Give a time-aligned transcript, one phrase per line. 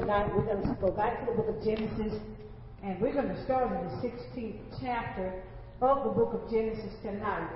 [0.00, 2.18] Tonight we're going to go back to the book of Genesis
[2.82, 5.42] and we're going to start in the 16th chapter
[5.82, 7.50] of the book of Genesis tonight.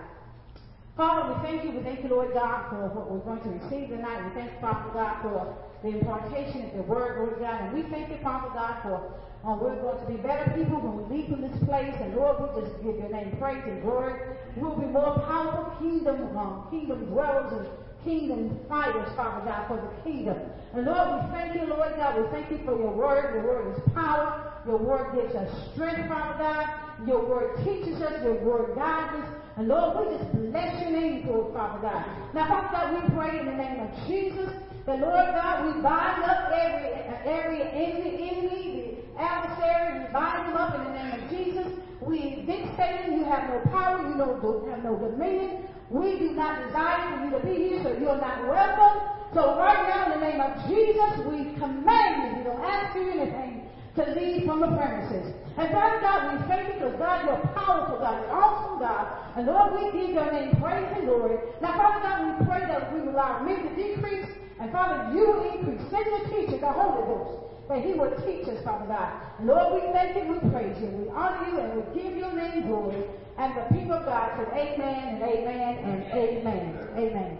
[0.94, 1.70] Father, we thank you.
[1.72, 4.28] We thank you, Lord God, for what we're going to receive tonight.
[4.28, 7.64] We thank you, Father God, for the impartation of the word, Lord God.
[7.64, 9.00] And we thank you, Father God, for
[9.48, 11.96] uh, we're going to be better people when we leave from this place.
[11.96, 14.20] And Lord, we just give your name praise and glory.
[14.60, 17.64] We'll be more powerful kingdom, um, kingdom dwellers and
[18.04, 20.36] kingdom fighters, Father God, for the kingdom.
[20.72, 22.16] And Lord, we thank you, Lord God.
[22.16, 23.34] We thank you for your word.
[23.34, 24.32] Your word is power.
[24.66, 26.68] Your word gives us strength, Father God.
[27.06, 28.22] Your word teaches us.
[28.22, 29.26] Your word guides us.
[29.56, 32.04] And Lord, we just bless your name it, Father God.
[32.34, 34.50] Now, Father God, we pray in the name of Jesus
[34.86, 36.86] that, Lord God, we bind up every,
[37.24, 41.66] every enemy, enemy, the adversary, we bind them up in the name of Jesus.
[42.06, 43.18] We evict Satan.
[43.18, 44.08] You have no power.
[44.08, 45.66] You don't have no dominion.
[45.90, 49.14] We do not desire for you to be here, so you're not welcome.
[49.34, 53.10] So right now, in the name of Jesus, we command you, we don't ask you
[53.10, 55.34] anything, to leave from the premises.
[55.56, 59.06] And Father God, we thank you because God, you're powerful God, you're awesome God.
[59.36, 61.38] And Lord, we give your name praise and glory.
[61.60, 64.26] Now, Father God, we pray that we will allow me to decrease,
[64.58, 65.82] and Father, you increase.
[65.90, 69.20] Send the teacher, the Holy Ghost that he will teach us, Father God.
[69.42, 72.66] Lord, we thank you, we praise you, we honor you, and we give your name
[72.66, 73.04] glory.
[73.38, 76.88] And the people of God said, Amen and Amen and Amen.
[76.96, 77.38] Amen.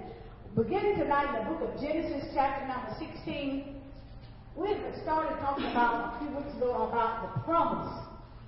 [0.57, 3.75] Beginning tonight in the book of Genesis, chapter number 16,
[4.57, 4.71] we
[5.03, 7.91] started talking about a few weeks ago about the promise.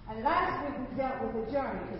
[0.08, 1.98] And last week we dealt with the journey.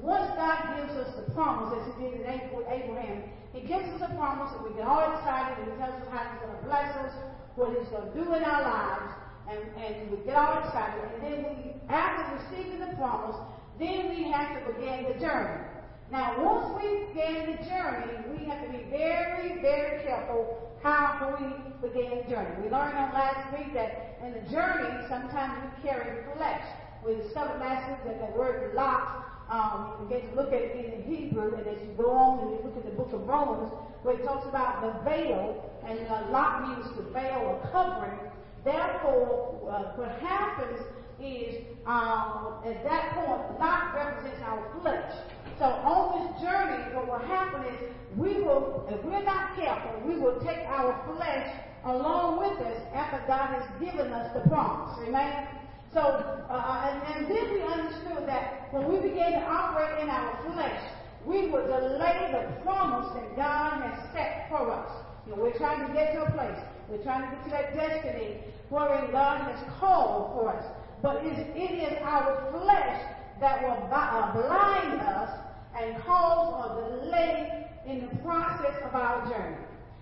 [0.00, 2.18] Once God gives us the promise, as he did
[2.54, 5.94] with Abraham, he gives us a promise and we get all excited and he tells
[6.02, 7.14] us how he's going to bless us,
[7.56, 9.14] what he's going to do in our lives,
[9.50, 11.04] and, and we get all excited.
[11.14, 13.36] And then we, after receiving the promise,
[13.78, 15.62] then we have to begin the journey.
[16.10, 21.88] Now, once we begin the journey, we have to be very, very careful how we
[21.88, 22.50] begin the journey.
[22.62, 26.62] We learned on last week that in the journey, sometimes we carry flesh.
[27.06, 30.94] We discovered last week that the word lot, um, you begin to look at it
[30.94, 33.72] in Hebrew, and as you go on and you look at the book of Romans,
[34.04, 38.20] where it talks about the veil, and uh, lot means the veil or covering.
[38.62, 40.80] Therefore, uh, what happens
[41.20, 45.12] is um, at that point, Lot represents our flesh.
[45.58, 50.20] So on this journey, what will happen is we will, if we're not careful, we
[50.20, 51.48] will take our flesh
[51.84, 54.98] along with us after God has given us the promise.
[55.08, 55.48] Amen.
[55.92, 60.52] So, uh, and, and then we understood that when we began to operate in our
[60.52, 60.82] flesh,
[61.26, 64.90] we would delay the promise that God has set for us.
[65.26, 66.58] You know, we're trying to get to a place.
[66.88, 70.64] We're trying to get to that destiny wherein God has called for us.
[71.02, 75.30] But it is our flesh that will uh, blind us
[75.78, 79.56] and cause a delay in the process of our journey.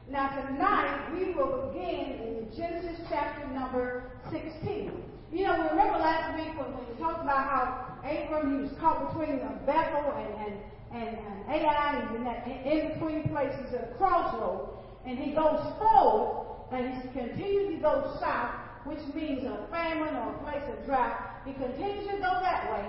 [0.09, 4.93] Now tonight we will begin in Genesis chapter number 16.
[5.33, 9.39] You know, remember last week when we talked about how Abram he was caught between
[9.65, 10.61] Bethel and, and,
[10.95, 14.69] and, and Ai and in, that, in between places at a crossroad.
[15.05, 20.35] And he goes forward and he continues to go south which means a famine or
[20.35, 21.17] a place of drought,
[21.47, 22.87] he continues to go that way,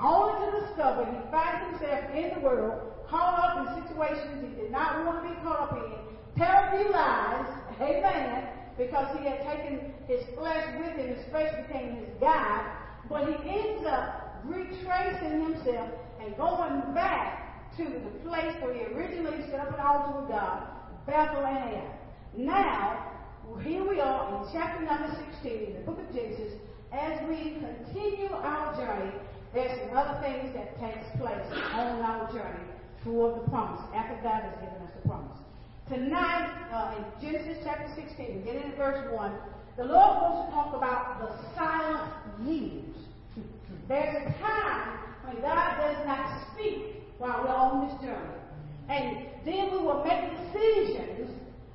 [0.00, 4.70] only to discover he finds himself in the world, caught up in situations he did
[4.70, 7.46] not want to be caught up in, terrible lies,
[7.80, 12.70] amen, because he had taken his flesh with him, his flesh became his guide,
[13.08, 15.90] but he ends up retracing himself
[16.26, 20.66] and going back to the place where he originally set up an altar with God,
[21.06, 21.46] Bethel.
[22.36, 23.12] Now,
[23.62, 26.58] here we are in chapter number 16 in the book of Genesis.
[26.92, 29.12] As we continue our journey,
[29.54, 32.64] there's some other things that takes place on our journey
[33.04, 35.38] toward the promise, after God has given us the promise.
[35.88, 39.38] Tonight, uh, in Genesis chapter 16, beginning in verse 1,
[39.76, 42.12] the Lord wants to talk about the silent
[42.44, 42.96] years.
[43.88, 45.05] There's a time
[45.42, 48.34] God does not speak while we're on this journey.
[48.88, 51.30] And then we will make decisions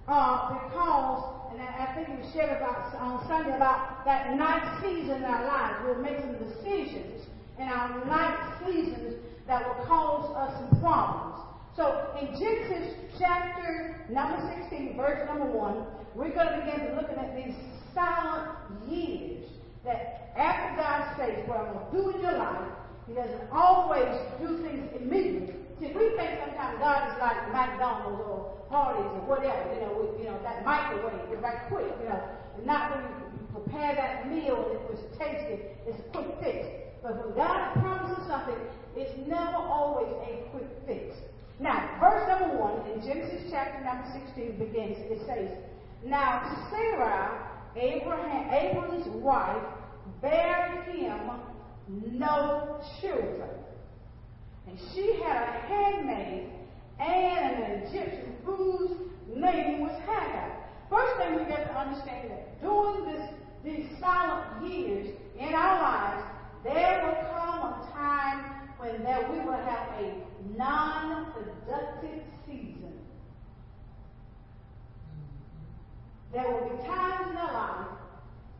[0.07, 5.17] uh, because and I, I think we shared about on Sunday about that night season
[5.17, 5.75] in our lives.
[5.85, 7.27] We'll make some decisions
[7.59, 9.15] in our night seasons
[9.47, 11.43] that will cause us some problems.
[11.75, 15.85] So in Genesis chapter number 16, verse number 1,
[16.15, 17.55] we're going to begin to looking at these
[17.93, 18.51] silent
[18.89, 19.45] years
[19.83, 22.71] that after God says what I'm going to do in your life,
[23.11, 24.07] He doesn't always
[24.39, 25.59] do things immediately.
[25.83, 30.15] See, we think sometimes God is like McDonald's or parties or whatever, you know, with,
[30.15, 32.23] you know, that microwave, it's right quick, you know.
[32.55, 33.19] And not when you
[33.51, 36.71] prepare that meal and it was tasty, it's a quick fix.
[37.03, 38.55] But when God promises something,
[38.95, 41.11] it's never always a quick fix.
[41.59, 45.51] Now, verse number one in Genesis chapter number 16 begins, it says,
[46.07, 49.67] Now Sarah Abraham, Abram's wife,
[50.21, 51.50] bare him
[51.91, 53.49] no children.
[54.67, 56.49] And she had a handmaid
[56.99, 58.91] and an Egyptian whose
[59.35, 60.57] name was Hagar.
[60.89, 63.29] First thing we got to understand that during this,
[63.63, 65.07] these silent years
[65.39, 66.23] in our lives,
[66.63, 70.13] there will come a time when that we will have a
[70.57, 72.93] non-productive season.
[76.33, 78.00] There will be times in our life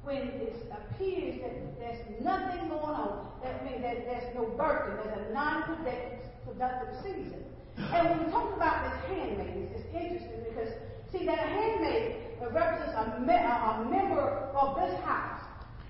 [0.03, 3.31] when it appears that there's nothing going on.
[3.44, 5.03] That means that there's no birthing.
[5.03, 7.45] There's a non-productive season.
[7.77, 10.69] And when we talk about this handmaid, it's interesting because,
[11.12, 15.39] see, that handmaid represents a, me- a member of this house.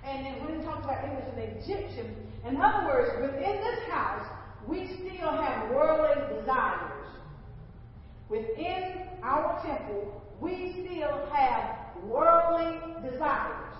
[0.03, 2.15] And then when we talk about it was an Egyptian,
[2.45, 4.27] in other words, within this house,
[4.67, 7.07] we still have worldly desires.
[8.29, 12.79] Within our temple, we still have worldly
[13.09, 13.70] desires.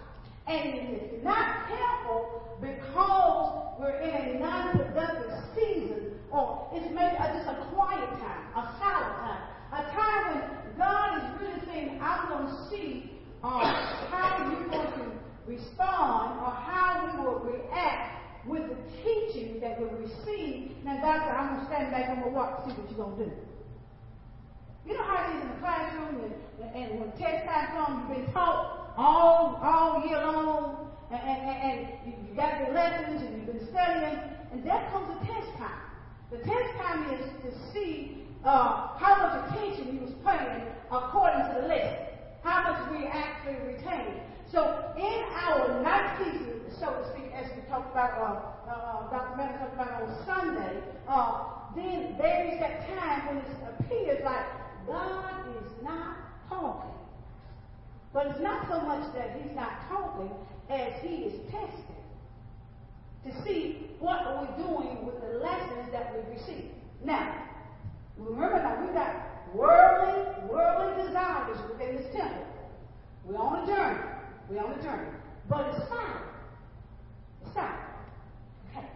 [0.52, 7.68] And it's not careful because we're in a non-productive season, or it's maybe just a
[7.74, 12.70] quiet time, a silent time, a time when God is really saying, I'm going to
[12.70, 13.64] see uh,
[14.12, 15.12] how you're going to
[15.48, 20.76] respond or how we will react with the teaching that we receive.
[20.84, 23.26] Now, God said, I'm going to stand back and watch see what you're going to
[23.26, 23.32] do.
[24.86, 28.26] You know how it is in the classroom, and, and when test time comes, you've
[28.26, 33.46] been taught all all year long, and, and, and you got your lessons, and you've
[33.48, 34.20] been studying,
[34.52, 35.82] and there comes a test time.
[36.32, 41.62] The test time is to see uh, how much attention you was paying according to
[41.62, 42.08] the lesson,
[42.44, 44.22] how much we actually retained.
[44.52, 49.38] So in our night season, so to speak, as we talked about, uh, uh, Dr.
[49.38, 51.44] Mann talked about on Sunday, uh,
[51.76, 54.46] then there is that time when it appears like
[54.88, 56.18] God is not
[56.50, 57.01] talking.
[58.14, 60.32] But it's not so much that he's not talking
[60.70, 61.92] as he is testing
[63.26, 66.72] to see what are we doing with the lessons that we receive.
[67.04, 67.48] Now,
[68.18, 72.46] remember now, we've got worldly, worldly desires within this temple.
[73.26, 74.04] We're on a journey.
[74.50, 75.10] We're on a journey.
[75.50, 76.26] But it's silent.
[77.46, 77.80] It's silent.
[78.72, 78.88] Okay.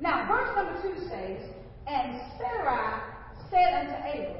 [0.00, 1.50] Now, verse number two says,
[1.86, 3.02] And Sarah
[3.50, 4.36] said unto Abram,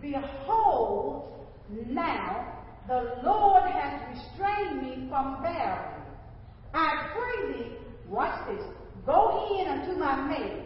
[0.00, 1.46] Behold,
[1.88, 6.02] now the Lord has restrained me from bearing.
[6.74, 7.72] I pray thee,
[8.08, 8.64] watch this,
[9.06, 10.64] go in unto my maid.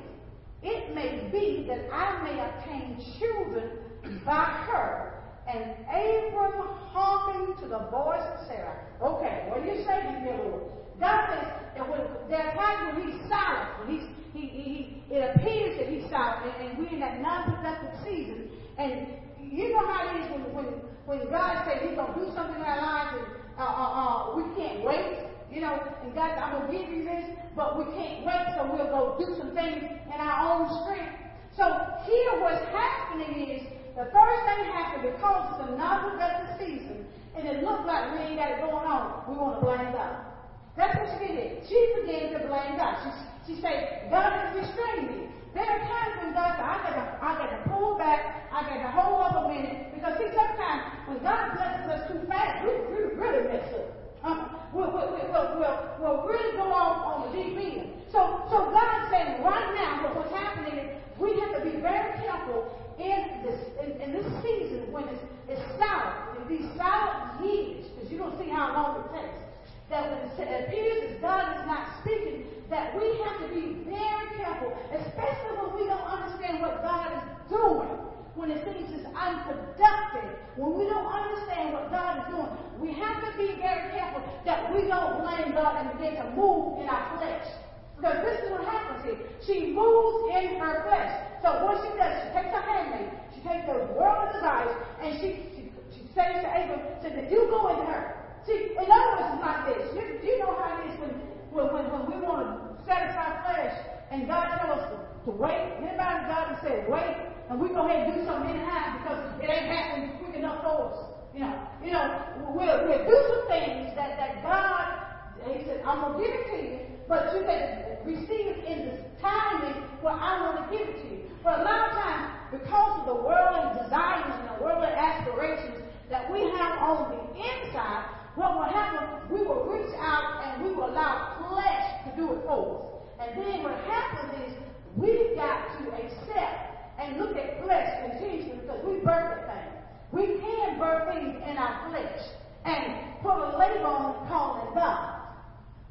[0.63, 3.79] It may be that I may obtain children
[4.25, 5.15] by her.
[5.47, 8.85] And Abram hearkened to the voice of Sarah.
[9.01, 10.63] Okay, what do you say to me, Lord?
[11.01, 15.35] God says that when there times when he's silent, when he's, he, he, he, it
[15.35, 19.07] appears that he's silent, and, and we're in that non-productive season, and
[19.41, 20.67] you know how it is when, when,
[21.09, 23.27] when God says He's going to do something in our lives and
[23.57, 25.25] uh, uh, uh, we can't wait.
[25.49, 27.25] You know, and God I'm going to give you this,
[27.57, 31.17] but we can't wait, so we'll go do some things in our own strength.
[31.57, 31.65] So
[32.05, 33.65] here what's happening is
[33.97, 38.37] the first thing happened because it's a non-productive season, and it looked like we ain't
[38.37, 39.25] got it going on.
[39.25, 40.29] We want to blame God.
[40.77, 41.65] That's what she did.
[41.67, 43.01] She began to blame God.
[43.03, 43.11] She,
[43.49, 45.38] she said, God has restrained me.
[45.55, 48.63] There are times when God said, I got to, I got to pull back, I
[48.69, 52.65] got to hold up a minute, because see, sometimes when God blesses us too fast,
[52.65, 53.89] we, we really mess up.
[54.25, 57.93] Uh, we'll, we'll, we'll, we'll, we'll really go off on the deep end.
[58.13, 62.13] So, so God's saying right now, what, what's happening is we have to be very
[62.21, 62.69] careful
[62.99, 68.11] in this in, in this season when it's, it's silent, in these silent years, because
[68.11, 69.48] you don't see how long it takes
[69.91, 74.29] that when it appears as God is not speaking, that we have to be very
[74.37, 77.97] careful, especially when we don't understand what God is doing.
[78.37, 83.25] When it seems it's unproductive, when we don't understand what God is doing, we have
[83.25, 87.19] to be very careful that we don't blame God and begin to move in our
[87.19, 87.49] flesh.
[87.97, 89.19] Because this is what happens here.
[89.43, 91.11] She moves in her flesh.
[91.43, 95.29] So what she does, she takes her handmaid, she takes her worldly desires, and she,
[95.57, 98.18] she, she says to Abram, says that you go into her.
[98.49, 99.83] See, in other words, it's like this.
[99.93, 101.13] You, you know how it is when,
[101.53, 103.77] when, when, when we want to satisfy flesh
[104.09, 104.97] and God tells us to,
[105.29, 105.77] to wait.
[105.85, 109.69] Anybody God said wait, and we go ahead and do something anyhow because it ain't
[109.69, 110.97] happening quick enough for us.
[111.37, 112.09] You know, you know,
[112.57, 114.97] we'll, we'll do some things that, that God,
[115.45, 118.89] He said, I'm going to give it to you, but you can receive it in
[118.89, 121.21] this timing where I want to give it to you.
[121.45, 126.33] But a lot of times, because of the worldly desires and the worldly aspirations that
[126.33, 130.91] we have on the inside, what will happen, we will reach out and we will
[130.91, 133.27] allow flesh to do it for us.
[133.27, 134.55] And then what happens is
[134.97, 139.71] we've got to accept and look at flesh continuously because we birth that thing.
[140.13, 142.23] We can birth things in our flesh.
[142.65, 145.19] and put a label on calling God.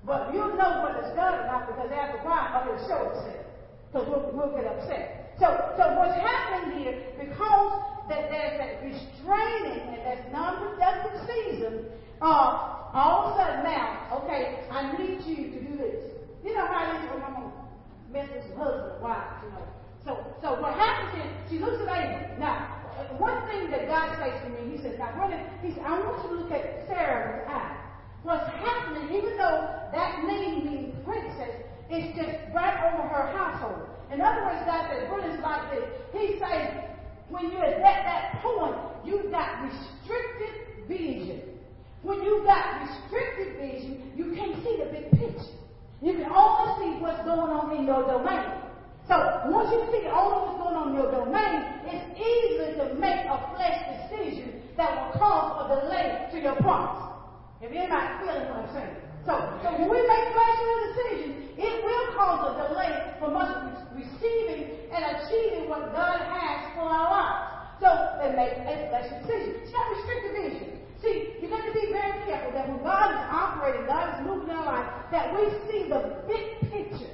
[0.06, 3.44] But you know whether it's or not because after a while it'll show itself.
[3.92, 5.36] Because we'll, we'll get upset.
[5.40, 11.86] So, so what's happening here, because that there's that restraining and that non-productive season,
[12.22, 16.12] uh, all of a sudden now, okay, I need you to do this.
[16.44, 17.52] You know how it is when I'm
[18.12, 19.68] messing with husband, wife, you know.
[20.06, 22.40] So, so what happens is she looks at Abram.
[22.40, 22.78] Now,
[23.20, 26.24] one thing that God says to me, He says, now, brother, He said, I want
[26.24, 27.76] you to look at Sarah's eye.
[28.24, 33.88] What's happening, even though that name means princess, it's just right over her household.
[34.12, 35.86] In other words, God says, brother, it's like this.
[36.12, 36.88] He says,
[37.30, 39.76] when you're at that point, you've got you've
[42.48, 45.54] got restricted vision, you can't see the big picture.
[46.00, 48.64] You can only see what's going on in your domain.
[49.06, 49.16] So
[49.52, 53.28] once you see all of what's going on in your domain, it's easy to make
[53.28, 57.04] a flesh decision that will cause a delay to your promise.
[57.60, 58.96] If anybody feeling what I'm saying.
[59.26, 63.52] So, so when we make flesh decisions, it will cause a delay from us
[63.92, 67.44] receiving and achieving what God has for our lives.
[67.82, 67.90] So
[68.22, 69.60] they make a flesh decision.
[69.66, 70.77] It's not restricted vision.
[71.02, 74.50] See, you got to be very careful that when God is operating, God is moving
[74.50, 77.14] our life, that we see the big picture.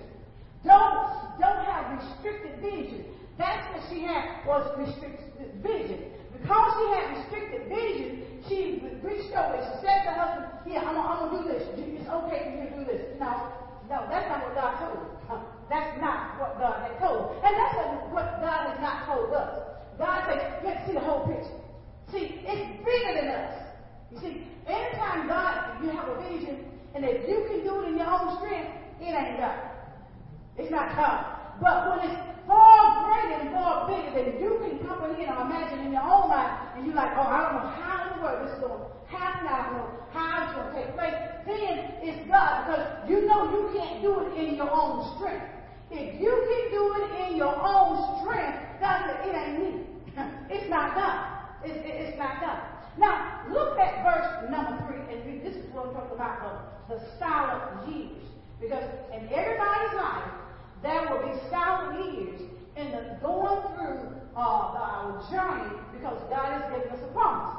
[0.63, 3.05] Don't, don't have restricted vision.
[3.37, 6.11] That's what she had was restricted vision.
[6.31, 9.59] Because she had restricted vision, she reached over.
[9.59, 11.63] She said to her husband, "Yeah, I'm, I'm gonna do this.
[11.75, 13.31] It's okay for you to do this." No,
[13.89, 15.13] no, that's not what God told.
[15.69, 17.33] That's not what God had told.
[17.43, 17.75] And that's
[18.11, 19.57] what God has not told us.
[19.97, 21.57] God says, let's see the whole picture.
[22.11, 23.62] See, it's bigger than us.
[24.13, 26.61] You see, anytime God, you have a vision,
[26.93, 28.69] and if you can do it in your own strength,
[29.01, 29.57] it ain't God.
[30.57, 31.25] It's not God.
[31.59, 35.91] But when it's far greater and far bigger than you can comprehend or imagine in
[35.93, 38.53] your own mind, and you're like, oh, I don't know how in the world this
[38.53, 42.21] is going to happen, I don't know how it's going to take place, then it's
[42.29, 45.45] God because you know you can't do it in your own strength.
[45.89, 49.71] If you can do it in your own strength, God said, it ain't me.
[50.49, 51.17] It's not God.
[51.63, 52.72] It's, it's not God.
[52.97, 57.01] Now, look at verse number three, and this is what I'm talking about the, the
[57.19, 58.21] silent years.
[58.61, 60.31] Because in everybody's life,
[60.83, 62.41] there will be silent years
[62.77, 67.55] in the going through uh, our journey because God has given us a promise.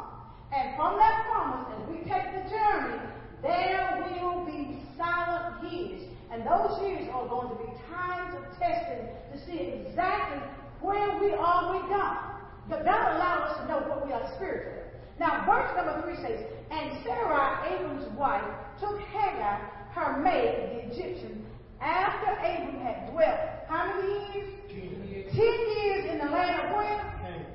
[0.55, 3.01] And from that promise, as we take the journey,
[3.43, 6.03] there will be silent years.
[6.31, 10.41] And those years are going to be times of testing to see exactly
[10.81, 12.35] where we are with God.
[12.69, 14.84] But God allows us to know what we are spiritually.
[15.19, 18.45] Now, verse number three says, And Sarah, Abram's wife,
[18.81, 21.47] took Hagar, her maid, the Egyptian,
[21.81, 24.55] after Abram had dwelt, how many years?
[24.69, 25.33] Ten years.
[25.33, 26.99] Ten years in the land of where?
[27.23, 27.47] Canaan.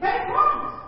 [0.00, 0.84] They promised.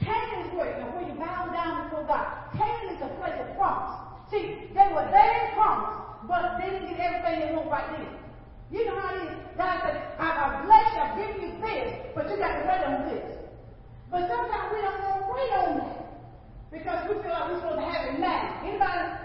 [0.00, 2.26] Canaan is where, you know, where you bow down before God.
[2.56, 4.00] Canaan is a place of promise.
[4.30, 8.14] See, they were there in promise, but they didn't get everything they want right then.
[8.70, 9.36] You know how it is.
[9.58, 13.08] God said, I've blessed you, I've given you this, but you got to wait on
[13.10, 13.39] this.
[14.10, 16.00] But sometimes we don't want to wait on that.
[16.74, 18.62] Because we feel like we're supposed to have it now.
[18.66, 19.20] Anybody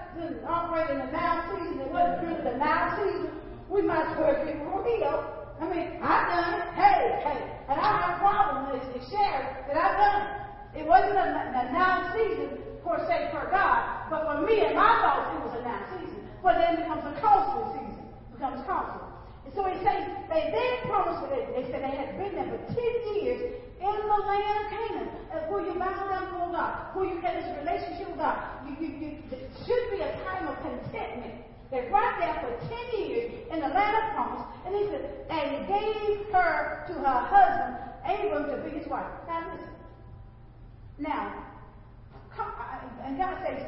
[0.45, 3.29] operate in the now season that wasn't really the now season,
[3.69, 5.17] we might as well get real.
[5.59, 6.65] I mean, I've done it.
[6.77, 7.41] Hey, hey.
[7.67, 10.81] And I have a problem with it, share that I've done it.
[10.81, 15.01] It wasn't a, a now season for say for God, but for me and my
[15.01, 16.21] thoughts, it was a now season.
[16.43, 18.05] But then it becomes a costly season.
[18.05, 19.01] It becomes costly.
[19.49, 22.61] And so he says, they then promised, they, they said they had been there for
[22.69, 25.09] 10 years in the land of Canaan,
[25.49, 28.37] where you bow down before God, where you get this relationship with God.
[28.65, 31.43] You, you, you, it should be a time of contentment.
[31.71, 35.67] They're right there for 10 years in the land of promise, and he said, and
[35.67, 39.05] gave her to her husband, Abram, to be his wife.
[39.27, 39.69] Now listen.
[40.97, 41.45] Now,
[43.03, 43.63] and God says,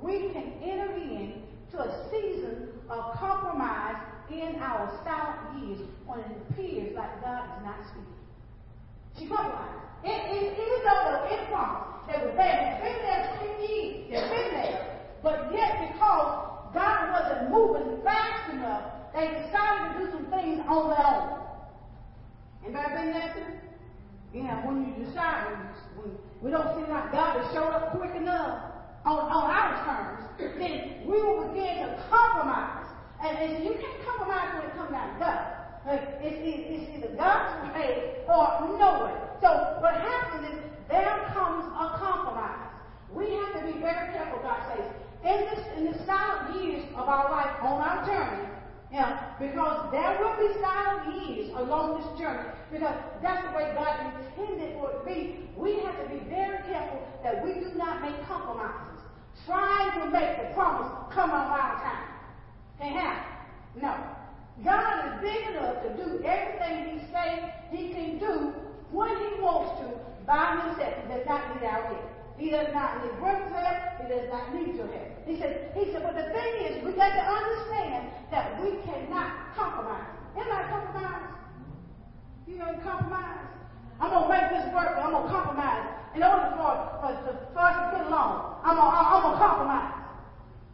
[0.00, 1.42] we can enter in
[1.72, 3.96] to a season of compromise
[4.30, 8.17] in our silent years when it appears like God is not speaking.
[9.18, 9.78] She compromised.
[10.04, 11.44] Even though they were in
[12.06, 14.98] they were they've been there 10 years, they've been there.
[15.22, 18.84] But yet, because God wasn't moving fast enough,
[19.14, 21.38] they decided to do some things on their own.
[22.64, 24.38] Anybody been there too?
[24.38, 25.58] You know, when you decide,
[25.96, 28.62] when we don't seem like God has showed up quick enough
[29.04, 32.86] on, on our terms, then we will begin to compromise.
[33.20, 35.57] And, and you can't compromise when it comes down to God.
[35.88, 39.16] It's, either God's way or no way.
[39.40, 42.68] So what happens is there comes a compromise.
[43.12, 44.84] We have to be very careful, God says.
[45.24, 48.48] In this in the silent years of our life on our journey,
[48.92, 54.12] know, because there will be silent years along this journey, because that's the way God
[54.14, 55.48] intended for it to be.
[55.56, 59.00] We have to be very careful that we do not make compromises,
[59.46, 62.08] trying to make the promise come on our time.
[62.78, 63.82] Can't happen.
[63.82, 64.17] No.
[64.64, 68.54] God is big enough to do everything He says He can do
[68.90, 69.86] when He wants to
[70.26, 70.94] by Himself.
[71.02, 72.18] He does not need our help.
[72.38, 73.76] He does not need work's help.
[73.98, 75.10] He does not need your help.
[75.26, 79.54] He said, he said, but the thing is, we got to understand that we cannot
[79.56, 80.06] compromise.
[80.36, 81.26] Anybody compromise?
[82.46, 83.42] You know, compromise.
[84.00, 85.82] I'm gonna make this work, but I'm gonna compromise.
[86.14, 86.70] In order for,
[87.02, 89.92] for, for, for us to get along, I'm gonna, I'm gonna compromise.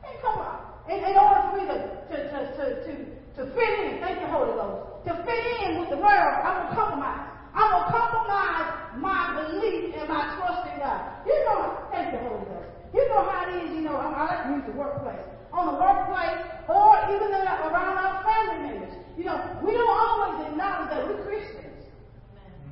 [0.04, 0.60] Ain't compromise.
[0.88, 1.76] In, in order for me to,
[2.12, 2.92] to, to, to, to,
[3.36, 6.74] to fit in, thank you, Holy Ghost, to fit in with the world, I'm gonna
[6.74, 7.34] compromise.
[7.54, 8.66] I'm going to compromise
[8.98, 11.22] my belief and my trust in God.
[11.22, 12.66] You know, thank you, Holy Ghost.
[12.90, 15.22] You know how it is, you know, I, I like to use the workplace.
[15.54, 18.94] On the workplace or even around our family members.
[19.14, 21.78] You know, we don't always acknowledge that we're Christians.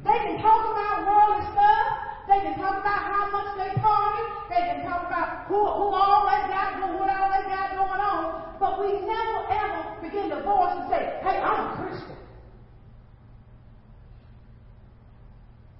[0.02, 1.87] They can talk about worldly stuff.
[2.29, 4.23] They can talk about how much they party.
[4.49, 8.57] They can talk about who, who always got, what always got going on.
[8.61, 12.17] But we never ever begin to voice and say, hey, I'm a Christian.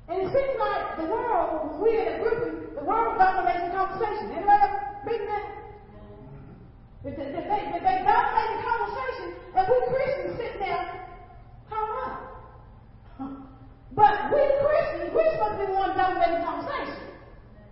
[0.09, 4.35] And it seems like the world, we're in a group, the world dominates the conversation.
[4.35, 4.67] Anybody
[5.07, 5.47] been that?
[7.03, 10.85] They, they, they, they dominate the conversation, and we Christians sitting there,
[11.71, 12.33] how up?
[13.95, 15.72] But we Christians, we're supposed to be
[16.33, 17.13] the the conversation.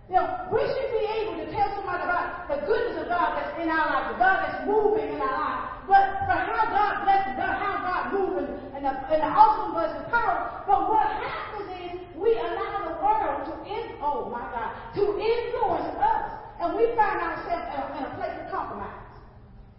[0.09, 3.55] You know, we should be able to tell somebody about the goodness of God that's
[3.57, 5.63] in our life, the God that's moving in our life.
[5.87, 10.03] But for how God blesses God, how God moving and the, and the awesome blessing
[10.11, 10.61] power.
[10.67, 15.95] But what happens is we allow the world to in, oh my God, to influence
[15.95, 16.27] us.
[16.59, 19.01] And we find ourselves in a, in a place of compromise.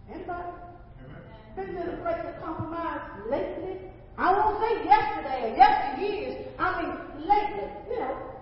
[0.09, 0.49] Anybody?
[1.55, 3.85] Been in a place of compromise lately?
[4.17, 6.35] I won't say yesterday or yesteryears.
[6.57, 6.93] I mean
[7.29, 7.69] lately.
[7.89, 8.32] You know,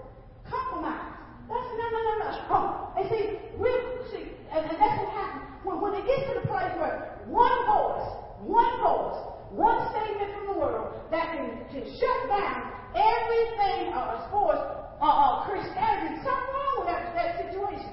[0.51, 1.07] compromise.
[1.47, 2.29] That's no, no, no, no.
[2.51, 2.65] Oh,
[2.99, 3.23] and see,
[3.55, 3.71] we
[4.11, 7.57] see, and, and that's what happens when, when it gets to the place where one
[7.67, 8.07] voice,
[8.43, 9.19] one voice,
[9.55, 15.43] one statement from the world that can, can shut down everything uh, as uh, uh,
[15.47, 16.19] Christianity.
[16.23, 17.91] Something wrong with that, that situation.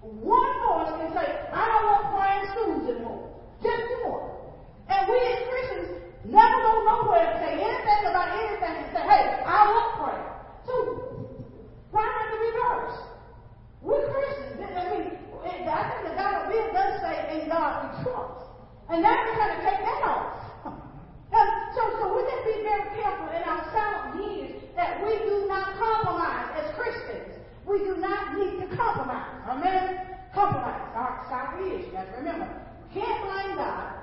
[0.00, 3.20] One voice can say, I don't want praying schools anymore.
[3.60, 4.28] Just one.
[4.88, 5.88] And we as Christians
[6.24, 10.24] never go nowhere to say anything about anything and say, hey, I want prayer.
[10.64, 10.72] So
[11.94, 12.96] why not the reverse?
[13.86, 14.66] We're Christians.
[14.66, 15.06] I mean,
[15.70, 18.50] I think the dollar bill does say, in God we trust.
[18.90, 20.34] And now we're trying to take that off.
[21.74, 25.46] So, so we need to be very careful in our silent years that we do
[25.48, 27.42] not compromise as Christians.
[27.66, 29.42] We do not need to compromise.
[29.50, 29.98] Amen?
[30.32, 30.86] Compromise.
[30.94, 31.86] Our silent years.
[31.86, 32.46] You got to remember.
[32.94, 33.94] Can't blame God.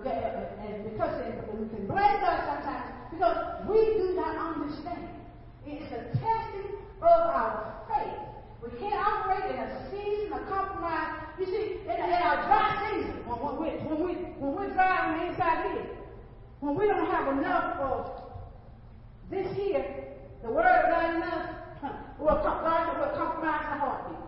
[0.00, 1.12] And because
[1.52, 5.08] we can blame God sometimes because we do not understand.
[5.66, 8.16] It's a testing of our faith.
[8.62, 11.20] We can't operate in a season of compromise.
[11.38, 15.08] You see, in, in our dry season, when, when, we, when, we, when we're dry
[15.08, 15.86] on the inside here,
[16.60, 18.22] when we don't have enough of
[19.30, 19.84] this here,
[20.42, 21.50] the word of God enough,
[22.18, 24.18] we'll, God will compromise the heartbeat.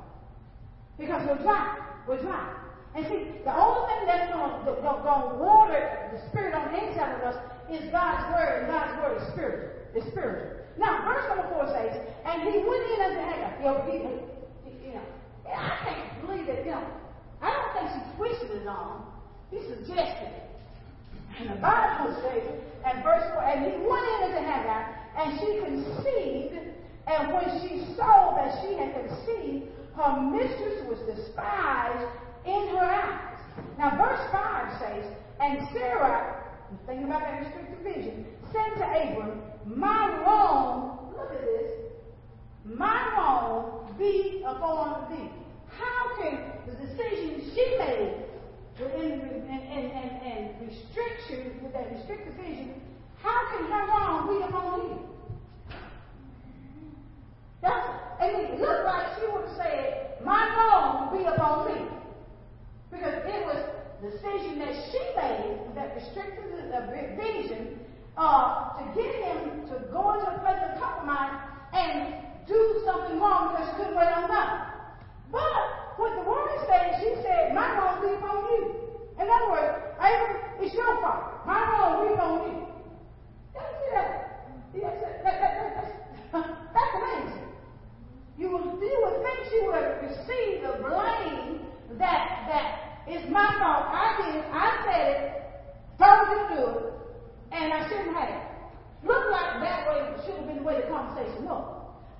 [0.98, 1.78] Because we're dry.
[2.08, 2.54] We're dry.
[2.94, 7.34] And see, the only thing that's going to water the spirit on the inside of
[7.34, 7.36] us
[7.70, 9.70] is God's word, and God's word is spiritual.
[9.94, 10.60] It's spiritual.
[10.78, 13.52] Now, verse number four says, and he went in unto Hagar.
[13.58, 13.96] You know, he,
[14.68, 15.04] he, you know,
[15.48, 16.64] I can't believe it.
[16.64, 16.86] You know,
[17.40, 19.04] I don't think she twisted it on.
[19.50, 20.51] He suggested it.
[21.38, 22.42] And the Bible says,
[22.84, 26.58] and verse four, and he went in unto Hagar, and she conceived,
[27.06, 29.66] and when she saw that she had conceived,
[29.96, 32.08] her mistress was despised
[32.44, 33.38] in her eyes.
[33.78, 35.04] Now, verse 5 says,
[35.40, 36.44] And Sarah,
[36.86, 41.72] thinking about that restricted vision, said to Abram, My wrong, look at this,
[42.64, 45.30] my wrong be upon thee.
[45.68, 48.24] How can the decision she made
[48.78, 52.74] within and, and, and, and restriction, with that restricted vision,
[53.22, 54.98] how can her wrong be upon you?
[57.60, 57.88] That's,
[58.20, 61.88] and it looked like she would have said, My wrong be upon me.
[62.90, 63.64] Because it was
[64.02, 67.78] the decision that she made, that restricted the vision,
[68.16, 71.40] uh, to get him to go into a place of compromise
[71.72, 72.14] and
[72.46, 74.68] do something wrong because she couldn't wait on God.
[75.30, 78.74] But what the woman said, she said, My wrong be upon you.
[79.20, 81.46] In other words, Abram, it's your fault.
[81.46, 81.64] My
[82.04, 82.54] be upon you.
[83.52, 84.10] Did you see that?
[84.74, 85.72] Yes, that, that, that,
[86.32, 87.48] that's, that's amazing.
[88.38, 91.60] You would, you would think she would receive the blame
[91.98, 93.86] that that is my fault.
[93.92, 94.40] I did.
[94.50, 95.24] I said it.
[95.98, 96.84] told you to do it,
[97.52, 98.52] and I shouldn't have.
[99.02, 101.66] Looked like that way should have been the way the conversation was.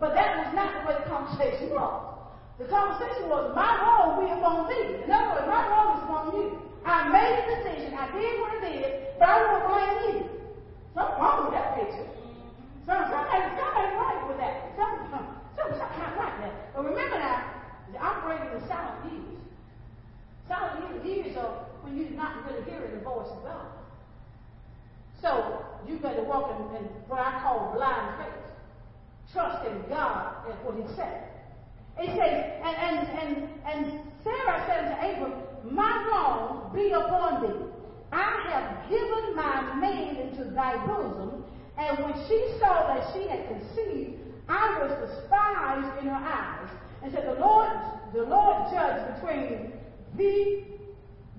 [0.01, 2.13] But that was not the way the conversation was.
[2.59, 4.99] The conversation was, my role be upon thee.
[5.03, 6.59] In other words, my role is upon you.
[6.85, 7.95] I made a decision.
[7.95, 10.33] I did what I did, but I won't blame you.
[10.95, 12.09] Something wrong with that picture.
[12.85, 14.75] Something, something, something right with that.
[14.77, 16.55] Something, something, something not right there.
[16.75, 17.55] But remember now,
[17.91, 19.41] you're operating in silent years.
[20.49, 23.67] Silent years, years are when you're not really hearing the voice of God.
[25.21, 28.43] So you better walk in, in what I call blind faith.
[29.33, 31.29] Trust in God and what He said.
[31.99, 35.33] It says, and, and, and, and Sarah said to Abram,
[35.71, 37.67] My wrong be upon thee.
[38.13, 41.45] I have given my maid into thy bosom.
[41.79, 46.69] And when she saw that she had conceived, I was despised in her eyes.
[47.03, 47.71] And said, The Lord,
[48.13, 49.73] the Lord judge between
[50.17, 50.67] thee,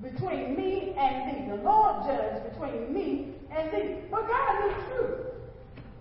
[0.02, 1.50] between me and thee.
[1.50, 3.96] The Lord judge between me and thee.
[4.10, 5.20] But God knew truth.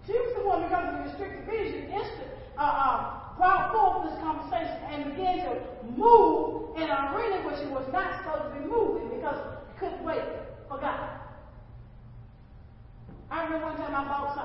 [0.07, 4.19] She was the one because of the restricted vision, instant, uh, uh, brought forth this
[4.21, 5.55] conversation and began to
[5.97, 9.38] move in an arena where she was not supposed to be moving because
[9.78, 10.22] couldn't wait
[10.68, 11.11] for God.
[13.31, 14.41] I remember one time I bought something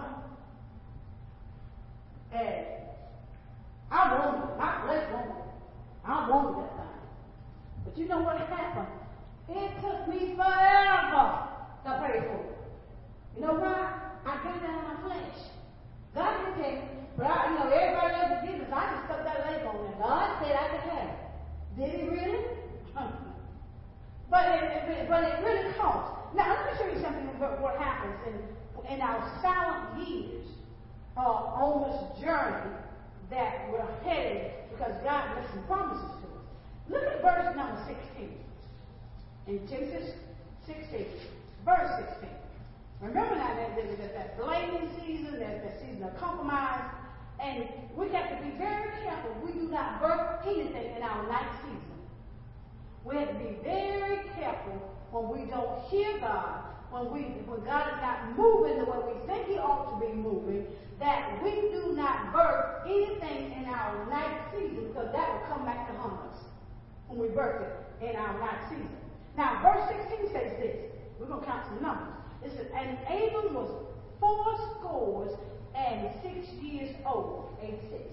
[77.61, 78.03] 8 6.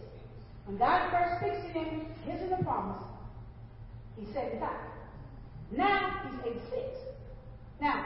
[0.66, 3.02] When God first speaks to him, gives him the promise,
[4.16, 4.70] He he's 75.
[5.76, 6.86] Now he's eight six.
[7.80, 8.04] Now,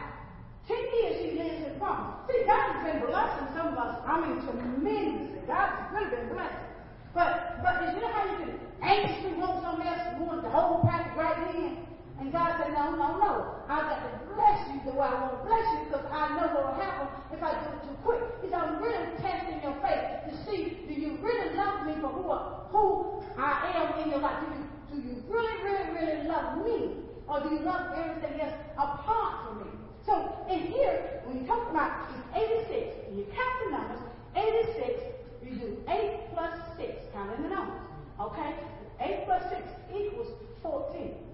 [0.67, 2.17] 10 years he lives in promise.
[2.29, 4.01] See, God has been blessing some of us.
[4.07, 5.41] I mean, tremendously.
[5.47, 6.69] God's really been blessing.
[7.15, 11.17] But, but you know how you can anxiously want something else, want the whole package
[11.17, 11.88] right then?
[12.21, 13.33] And God said, no, no, no.
[13.69, 16.51] I got to bless you the way I want to bless you because I know
[16.51, 18.23] what will happen if I do it too quick.
[18.43, 22.11] He said, I'm really testing your faith to see, do you really love me for
[22.11, 22.27] who,
[22.75, 24.43] who I am in your life?
[24.91, 27.07] Do you, do you really, really, really love me?
[27.29, 29.71] Or do you love everything else apart from me?
[30.05, 34.01] So in here, when you talk about it's 86, and you count the numbers,
[34.35, 35.03] 86,
[35.45, 37.83] you do 8 plus 6, counting the numbers.
[38.19, 38.55] Okay?
[38.99, 39.63] 8 plus 6
[39.95, 41.28] equals 14.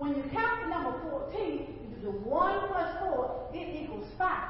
[0.00, 4.48] When you count the number 14, you do 1 plus 4, it equals 5.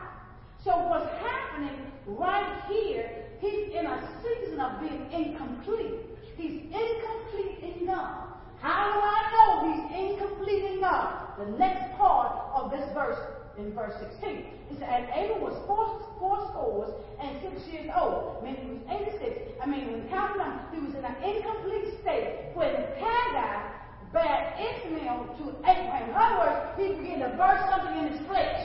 [0.62, 3.10] So what's happening right here,
[3.40, 6.06] he's in a season of being incomplete.
[6.36, 8.28] He's incomplete in God.
[8.60, 11.36] How do I know he's incomplete in God?
[11.36, 13.18] The next part of this verse
[13.58, 14.46] in verse 16.
[14.68, 18.44] He said, and Abel was four, four scores and six years old.
[18.44, 19.50] Meaning he was 86.
[19.60, 23.79] I mean, when counting them, he was in an incomplete state when Hagar
[24.12, 26.10] bad Ishmael to Abraham.
[26.10, 28.60] In other words, he began to burst something in his flesh.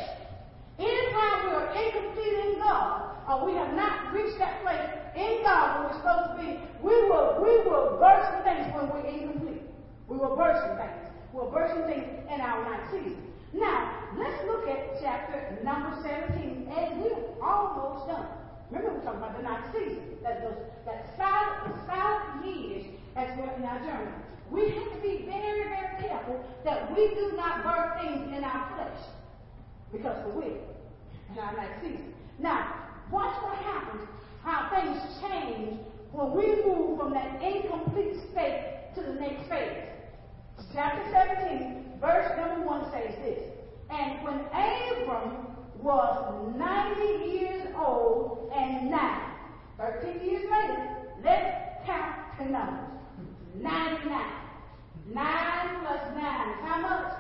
[0.80, 5.80] Anytime we are incomplete in God, or we have not reached that place in God
[5.80, 6.50] where we're supposed to be,
[6.84, 9.64] we will we will burst things when we're incomplete.
[10.08, 11.02] We will burst some things.
[11.34, 13.18] We'll burst some things in our night season.
[13.54, 18.28] Now, let's look at chapter number 17, and we're almost done.
[18.70, 20.04] Remember, we're talking about the night season.
[20.24, 24.12] That those that the silent years as we're in our journey.
[24.52, 28.76] We have to be very, very careful that we do not birth things in our
[28.76, 29.02] flesh
[29.92, 30.58] because we will
[31.32, 32.14] in our next season.
[32.40, 34.08] Now, watch what happens,
[34.44, 35.80] how things change
[36.12, 39.84] when we move from that incomplete state to the next phase.
[40.74, 43.40] Chapter 17, verse number 1 says this.
[43.90, 45.48] And when Abram
[45.82, 49.32] was 90 years old and nine,
[49.78, 50.88] 13 years later,
[51.24, 52.95] let's count the numbers.
[53.62, 54.46] 99.
[55.14, 57.14] 9 plus 9 is how much?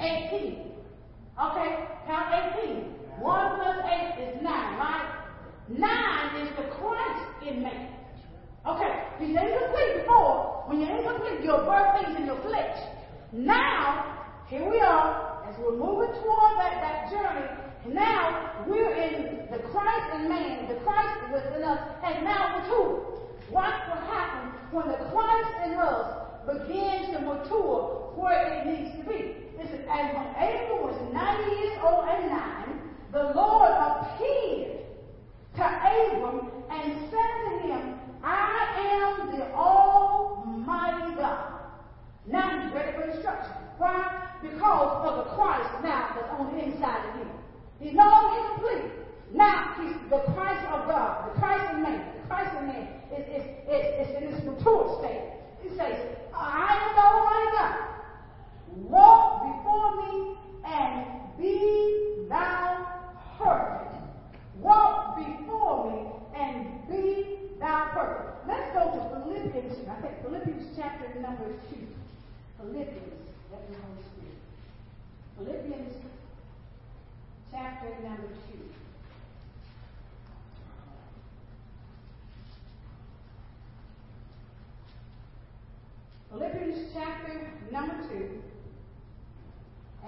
[0.00, 0.70] 18.
[1.40, 2.84] Okay, count 18.
[3.20, 5.20] 1 plus 8 is 9, right?
[5.68, 7.88] 9 is the Christ in man.
[8.66, 10.64] Okay, he's incomplete before.
[10.66, 12.78] When you're incomplete, you'll birth things in your flesh.
[13.32, 19.58] Now, here we are, as we're moving toward that, that journey, now we're in the
[19.70, 23.20] Christ in man, the Christ within us has now matured.
[23.50, 29.04] Watch what happens when the Christ in us begins to mature where it needs to
[29.08, 29.34] be.
[29.58, 32.80] Listen, and when Abel was 90 years old and 9,
[33.12, 34.86] the Lord appeared
[35.56, 41.60] to Abram and said to him, I am the Almighty God.
[42.26, 43.52] Now he's ready for instruction.
[43.78, 44.28] Why?
[44.42, 47.28] Because of the Christ now that's on the inside of him.
[47.80, 48.92] He's no longer incomplete.
[49.34, 52.04] Now he's the Christ of God, the Christ in man.
[52.22, 55.22] The Christ in man is, is, is, is in this mature state.
[55.62, 55.96] He says,
[56.34, 57.90] I am the Almighty God.
[58.90, 62.86] Walk before me and be thou
[63.38, 63.94] perfect.
[64.60, 68.46] Walk before me and be thou perfect.
[68.46, 69.88] Let's go to Philippians.
[69.88, 71.86] I think Philippians chapter number two.
[72.58, 73.20] Philippians.
[73.50, 74.38] Let me Holy Spirit.
[75.36, 75.94] Philippians
[77.50, 78.79] chapter number two.
[86.30, 88.40] Philippians chapter number 2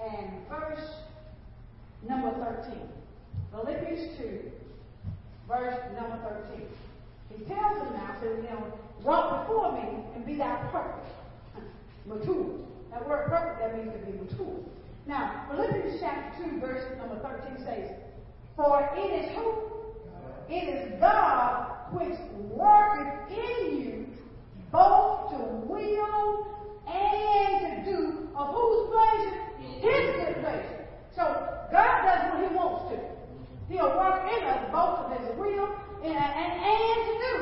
[0.01, 0.89] and verse
[2.07, 2.31] number
[2.65, 2.79] 13.
[3.51, 4.39] Philippians 2,
[5.47, 6.17] verse number
[6.49, 6.67] 13.
[7.29, 11.67] He tells them now, says, you know, walk before me and be thou perfect.
[12.05, 12.59] Mature.
[12.91, 14.59] That word perfect, that means to be mature.
[15.05, 17.91] Now, Philippians chapter 2, verse number 13 says,
[18.55, 19.53] For it is who?
[20.47, 22.17] It is God which
[22.51, 24.12] worketh in you
[24.73, 25.37] both to
[25.69, 26.49] will
[26.89, 29.37] and to do of whose pleasure?
[29.61, 30.87] His good pleasure.
[31.15, 31.23] So
[31.71, 32.97] God does what He wants to.
[33.69, 35.69] He'll work in us both of His will
[36.01, 37.33] and, and, and to do.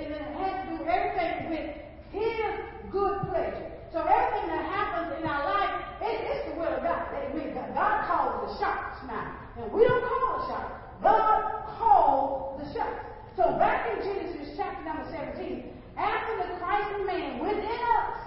[0.00, 1.68] And it has to do everything with
[2.10, 3.68] His good pleasure.
[3.92, 7.08] So everything that happens in our life, it, it's the will of God.
[7.12, 7.48] Amen.
[7.78, 9.38] God calls the shots now.
[9.56, 10.72] And we don't call the shots.
[11.02, 11.38] God
[11.78, 13.06] calls the shots.
[13.36, 18.18] So back in Genesis chapter number 17, after the Christ man within us,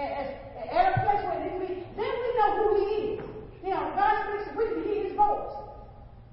[0.00, 3.20] at, at a place where he be, then we know who he is.
[3.60, 5.52] You know, God speaks, we can hear his voice.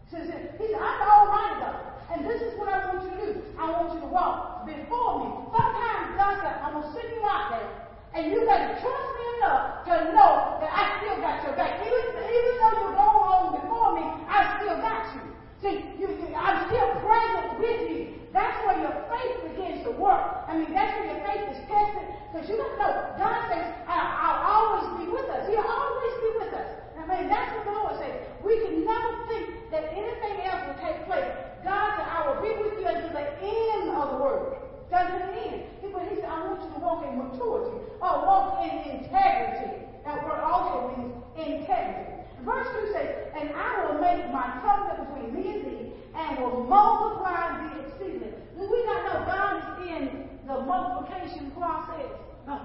[0.07, 1.79] He says, he said, I'm the Almighty God.
[2.15, 3.31] And this is what I want you to do.
[3.59, 5.27] I want you to walk before me.
[5.51, 7.87] Sometimes God said, I'm going to send you out there.
[8.15, 11.83] And you got to trust me enough to know that I still got your back.
[11.83, 15.23] Even, even though you're going on before me, I still got you.
[15.61, 18.17] See, you, I'm still present with you.
[18.33, 20.49] That's where your faith begins to work.
[20.49, 22.07] I mean, that's where your faith is tested.
[22.29, 22.93] Because you don't know.
[23.21, 25.49] God says, I'll always be with us.
[25.49, 26.69] He'll always be with us.
[26.97, 28.17] I mean, that's what the Lord says.
[28.41, 31.31] We can never think that anything else will take place.
[31.63, 34.57] God said, I will be with you until the end of the world.
[34.89, 35.67] Doesn't end.
[35.97, 39.81] But he said, I want you to walk in maturity or walk in integrity.
[40.05, 42.21] That word also means integrity.
[42.45, 46.63] Verse 2 says, And I will make my covenant between me and thee, and will
[46.63, 48.29] multiply thee exceedingly.
[48.55, 52.07] Do we not know God is in the multiplication process?
[52.45, 52.61] No.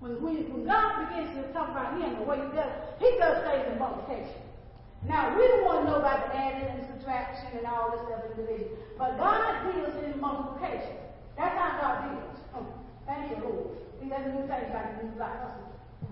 [0.00, 3.44] When, when, when God begins to talk about him, the way he does, he does
[3.44, 4.40] things in multiplication.
[5.06, 8.20] Now, we don't want to know about the adding and subtraction and all this stuff
[8.28, 8.68] in division.
[8.98, 10.96] But God deals in multiplication.
[11.36, 12.38] That's how God deals.
[12.54, 12.66] Oh,
[13.06, 13.66] thank you, Lord.
[14.02, 15.58] He doesn't do things like, like us.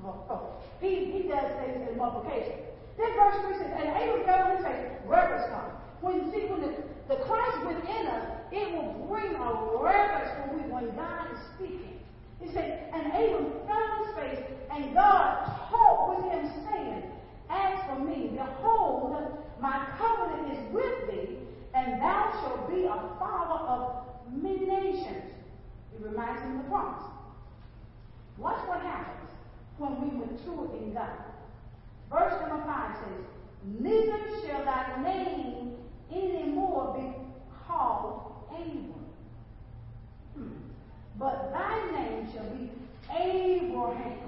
[0.04, 0.42] Oh, oh.
[0.80, 2.66] He, he does things in multiplication.
[2.98, 5.72] Then verse 3 says, and Abel goes and says, reverence time.
[6.00, 6.74] When, see, when the,
[7.08, 9.50] the Christ within us, it will bring a
[9.82, 11.98] reverence when, we, when God is speaking.
[12.40, 17.02] He said, and Abel fell on his face, and God talked with him, saying,
[17.50, 19.16] As for me, behold,
[19.60, 21.38] my covenant is with thee,
[21.74, 25.24] and thou shalt be a father of many nations.
[25.94, 27.04] It reminds him of the promise.
[28.36, 29.30] Watch what happens
[29.78, 31.10] when we mature in God.
[32.10, 33.24] Verse number 5 says,
[33.80, 35.76] Neither shall thy name
[36.10, 37.12] anymore be
[37.66, 38.94] called Abram.
[40.34, 40.48] Hmm.
[41.18, 42.70] But thy name shall be
[43.10, 44.18] Abraham,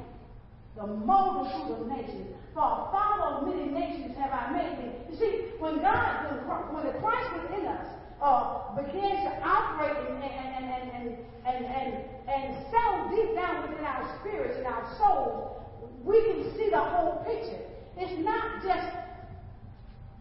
[0.76, 2.34] the multitude of nations.
[2.52, 4.98] For a father of many nations have I made thee.
[5.10, 6.26] You see, when God,
[6.72, 7.86] when the Christ within us
[8.22, 13.84] uh, begins to operate and, and, and, and, and, and, and settle deep down within
[13.84, 15.56] our spirits and our souls,
[16.04, 17.60] we can see the whole picture.
[17.96, 18.88] It's not just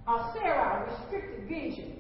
[0.08, 1.96] a Sarah restricted vision.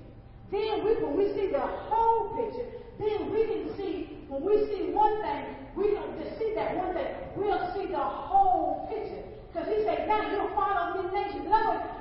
[0.52, 2.66] Then we, when we see the whole picture,
[2.98, 6.94] then we can see, when we see one thing, we don't just see that one
[6.94, 7.08] thing.
[7.36, 9.24] We'll see the whole picture.
[9.54, 11.46] Because he said, now father of many nations.
[11.46, 11.99] In other words,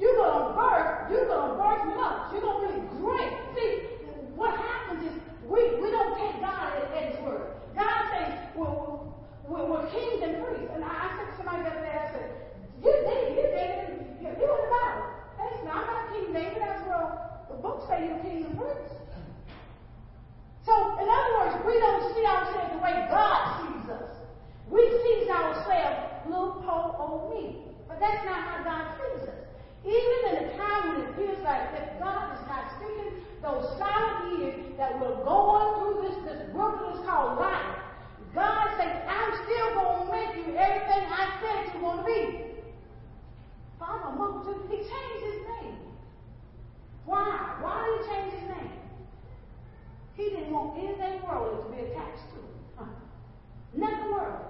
[0.00, 2.32] you're going to birth, you're going to birth much.
[2.32, 3.32] You're going to be great.
[3.52, 3.72] See,
[4.34, 7.52] what happens is we, we don't take God at, at His word.
[7.76, 8.72] God says we're,
[9.44, 10.72] we're, we're kings and priests.
[10.72, 12.28] And I, I said to somebody the other day, I said,
[12.80, 13.86] you David, you David,
[14.24, 15.04] you're in the Bible.
[15.36, 16.58] Hey, no, I'm not King David.
[16.64, 18.96] That's well, the books say you're king and priest.
[20.64, 24.12] So, in other words, we don't see ourselves the way God sees us.
[24.70, 27.68] We see ourselves, little poor old me.
[27.88, 29.40] But that's not how God sees us.
[29.84, 34.38] Even in a time when it feels like if God is not speaking, those silent
[34.38, 37.76] years that we're going through this, this wilderness called life,
[38.34, 42.50] God says, I'm still going to make you everything I said you're going to be.
[43.78, 45.78] Father, multitude, he changed his name.
[47.06, 47.56] Why?
[47.62, 48.72] Why did he change his name?
[50.16, 52.54] He didn't want anything worldly to be attached to him.
[52.76, 52.84] Huh.
[53.74, 54.46] Nothing worldly.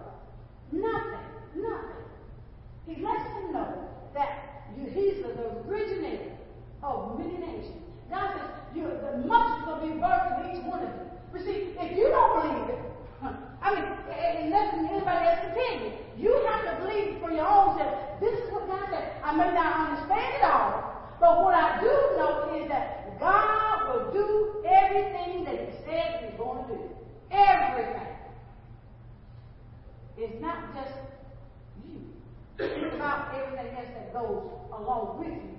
[0.73, 1.27] Nothing.
[1.55, 2.05] Nothing.
[2.87, 6.33] He lets them know that he's the originator
[6.83, 7.83] of many nations.
[8.11, 11.07] God says, you, the much is going to be birthed in each one of you.
[11.33, 12.81] But see, if you don't believe it,
[13.63, 15.93] I mean, and nothing anybody else can tell you.
[16.17, 18.21] You have to believe for your own self.
[18.21, 19.21] This is what God said.
[19.23, 24.13] I may not understand it all, but what I do know is that God will
[24.13, 26.81] do everything that He said He's going to do.
[27.31, 28.09] Everything.
[30.17, 30.93] It's not just
[31.89, 32.01] you.
[32.59, 35.57] It's about everything else that goes along with you.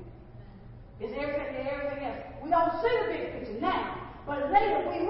[0.99, 2.19] It's everything, everything else.
[2.43, 5.07] We don't see the big picture now, but later we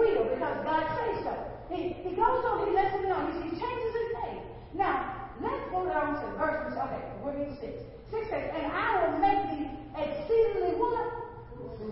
[0.52, 1.34] because God says so.
[1.72, 3.24] He, he goes on, he lets them know.
[3.32, 4.42] He, he changes his name.
[4.76, 7.64] Now, let's go down to verse, okay, we're in 6.
[8.12, 11.08] 6 says, And I will make thee exceedingly what?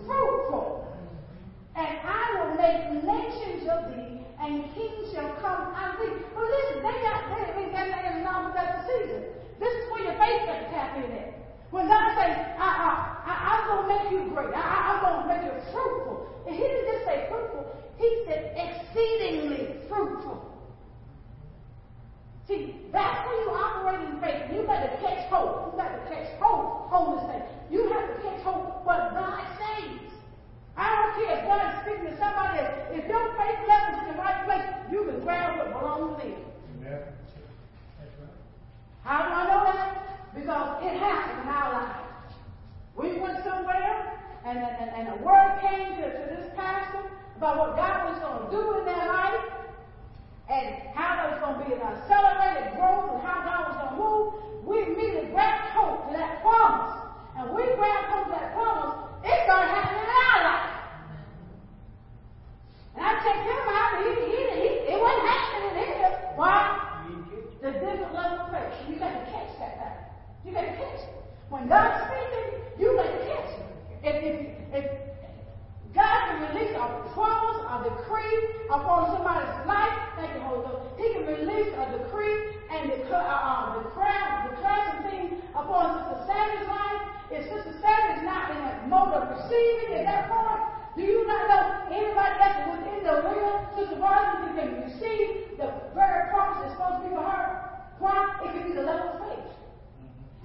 [0.04, 0.86] Fruitful.
[1.76, 6.12] And I will make nations of thee, and kings shall come out of thee.
[6.34, 9.22] But listen, they got, they, they, they, they, they, that's the season.
[9.58, 11.40] This is where your faith got to tap in at.
[11.70, 12.90] When God says, I, I,
[13.24, 16.26] I, I'm going to make you great, I, I'm going to make you fruitful.
[16.46, 17.64] And he didn't just say fruitful,
[18.00, 20.50] he said exceedingly fruitful.
[22.48, 24.50] See, that's when you operate in faith.
[24.52, 25.72] You to catch hope.
[25.72, 27.42] You to catch hope this thing.
[27.70, 30.10] You have to catch hope what God says.
[30.76, 32.74] I don't care if God is speaking to somebody else.
[32.90, 36.28] If your faith level is in the right place, you can grab what belongs to
[36.28, 36.42] them.
[36.82, 36.98] Yeah.
[39.04, 40.34] How do I know that?
[40.34, 42.06] Because it happened in our life.
[42.96, 47.76] We went somewhere, and, and, and a word came to, to this pastor about what
[47.76, 49.40] God was going to do in their life,
[50.50, 53.94] and how there was going to be an accelerated growth, and how God was going
[53.94, 54.24] to move.
[54.66, 57.06] We immediately grabbed hope to that promise.
[57.38, 60.70] And we grabbed hope to that promise, it started happening in our life.
[62.98, 66.12] And I checked him out, he, he, he, it wasn't happening in his.
[66.34, 66.90] Why?
[67.62, 68.90] The different level of faith.
[68.90, 69.98] You got to catch that thing.
[70.44, 71.14] You got to catch it.
[71.50, 73.66] When God's speaking, you got to catch it.
[74.02, 74.36] If, if,
[74.72, 74.84] if
[75.94, 78.36] God can release a promise, a decree
[78.70, 80.78] upon somebody's life, thank you, Holy Ghost.
[80.96, 82.38] He can release a decree
[82.70, 87.02] and declare, uh, uh, declare, declare some things upon Sister Sammy's life.
[87.30, 90.62] If Sister Sammy is not in a mode of receiving at that point,
[90.96, 96.28] do you not know anybody else within the real Sister Rosie can receive the very
[96.30, 97.58] promise that's supposed to be for her?
[97.98, 98.26] Why?
[98.42, 99.46] It can be the level of faith.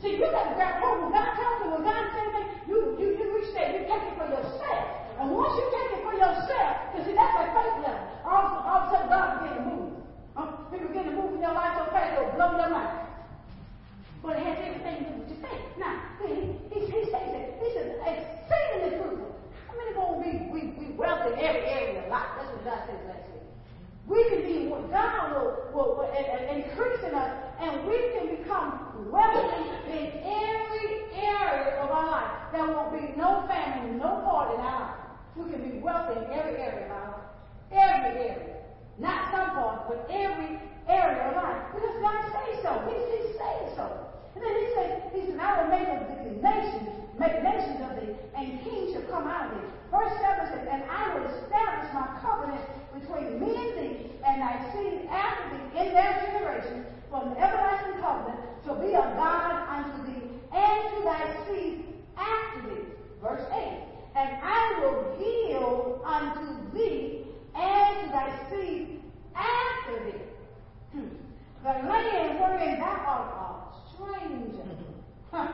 [0.01, 0.99] See, you got to grab hold.
[1.01, 4.15] When God tells you, when God says you, you, you reach there, you take it
[4.15, 4.89] for yourself.
[5.19, 8.03] And once you take it for yourself, because see, that's a faith level.
[8.27, 9.93] All, all of a sudden, God begin to move.
[10.35, 10.51] Huh?
[10.71, 13.07] He begin to move in your life so fast, it'll blow your mind.
[14.19, 15.63] But it has everything to do with your faith.
[15.79, 17.31] Now, he, he, he says.
[17.63, 19.31] He says, exceedingly fruitful
[19.67, 22.35] How many going to be we, we wealthy in every area of life?
[22.35, 23.47] That's what God said last week.
[24.07, 29.09] We can be, what God will, will, will increase in us, and we can become
[29.09, 32.51] wealthy in every area of our life.
[32.51, 35.04] There won't be no famine, no part in our life.
[35.35, 37.27] We can be wealthy in every area of our life.
[37.71, 38.55] Every area.
[38.97, 41.75] Not some part, but every area of life.
[41.75, 42.71] Because God says so.
[42.87, 44.05] He, he says so.
[44.35, 46.87] And then he says, he said, I will make of the nations,
[47.19, 49.67] make nations of thee, and kings shall come out of thee.
[49.91, 52.63] Verse 7 says, And I will establish my covenant
[52.95, 58.01] between me and thee, and thy seed after thee in their generation, from the everlasting
[58.03, 61.85] covenant, to be a God unto thee, and to thy seed
[62.15, 62.87] after thee.
[63.21, 63.94] Verse 8.
[64.15, 69.01] And I will yield unto thee and to thy seed
[69.35, 70.23] after thee.
[70.93, 71.07] Hmm.
[71.63, 74.69] The land wherein thou art a stranger.
[75.31, 75.51] Huh.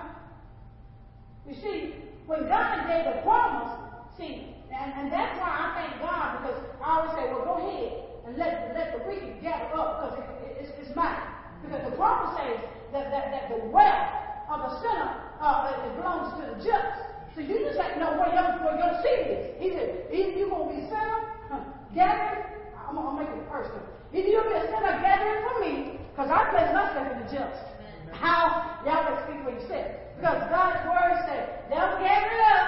[1.48, 1.96] You see,
[2.28, 3.74] when God gave a promise,
[4.16, 8.04] see, and, and that's why I thank God because I always say, well, go ahead
[8.28, 11.18] and let, let the wicked gather up because it, it, it's, it's mine.
[11.64, 12.60] Because the promise says
[12.94, 14.14] that, that, that the wealth
[14.50, 17.11] of the sinner uh, belongs to the just.
[17.36, 19.44] So you just have to know where your, where your seat is.
[19.60, 21.64] He said, either you're going to be sinner, huh,
[21.96, 22.44] gathering,
[22.76, 23.88] I'm going to make it personal.
[24.12, 25.74] Either you'll be a sinner gathering for me,
[26.12, 27.64] because I place myself in the just.
[28.12, 28.84] How?
[28.84, 30.16] Y'all better speak what you said.
[30.20, 32.68] Because God's word said, they'll gather it up,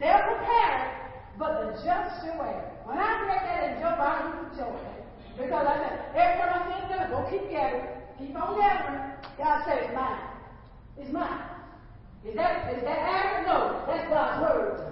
[0.00, 0.98] they'll prepare
[1.38, 2.58] but the just shall wait.
[2.84, 4.74] When I read that in Job, I to joy.
[5.38, 7.86] Because I said, every time I see a go keep gathering,
[8.18, 9.12] keep on gathering.
[9.38, 10.18] God said, it's mine.
[10.98, 11.57] It's mine.
[12.28, 13.48] Is that is that accurate?
[13.48, 14.84] No, that's God's word.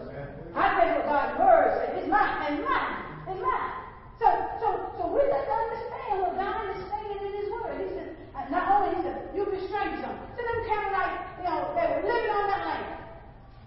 [0.57, 1.93] I think what God's word says.
[2.01, 2.97] It's mine and mine.
[3.29, 3.73] It's mine.
[4.17, 4.27] So
[4.57, 4.67] so
[4.97, 7.77] so we just understand what God is saying in His word.
[7.77, 10.17] He says, uh, not only he said, you strange some.
[10.33, 12.89] So them Canaanites, you know, they were living on that land.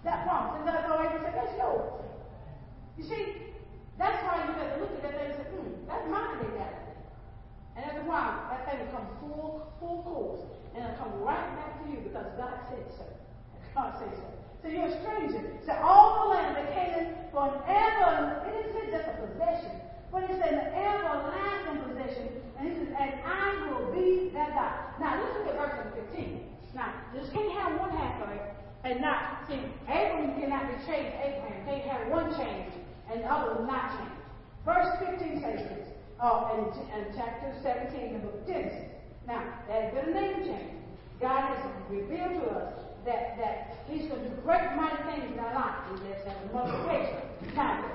[0.02, 0.58] That promise.
[0.58, 1.86] And God always said, that's yours.
[2.98, 3.54] You see,
[3.98, 6.50] that's why you got to look at that thing and say, hmm, that's mine they
[6.58, 6.74] got.
[7.76, 10.42] And that's why that thing will come full full course.
[10.74, 13.06] And it'll come right back to you because God said so.
[13.74, 14.26] God says so.
[14.62, 15.40] So you're a stranger.
[15.64, 19.72] So all the land that Canaan for an ever, it didn't say just a possession,
[20.12, 22.28] but it said an everlasting possession.
[22.58, 25.00] And he says, and I will be that God.
[25.00, 26.50] Now let's look at verse number 15.
[26.74, 28.42] Now, just can't have one half of it
[28.84, 31.16] and not see Abraham cannot be changed.
[31.24, 32.72] Abraham can't have one change
[33.10, 34.16] and the other will not change.
[34.64, 35.88] Verse 15 says this.
[36.22, 38.92] Oh, in, in chapter 17 of the book of Genesis.
[39.26, 40.72] Now, there's been a name change.
[41.20, 42.72] God has revealed to us
[43.04, 45.74] that, that He's going to do great mighty things in our life.
[45.90, 46.22] He lives.
[46.24, 47.18] There's a multiplication.
[47.54, 47.90] Now,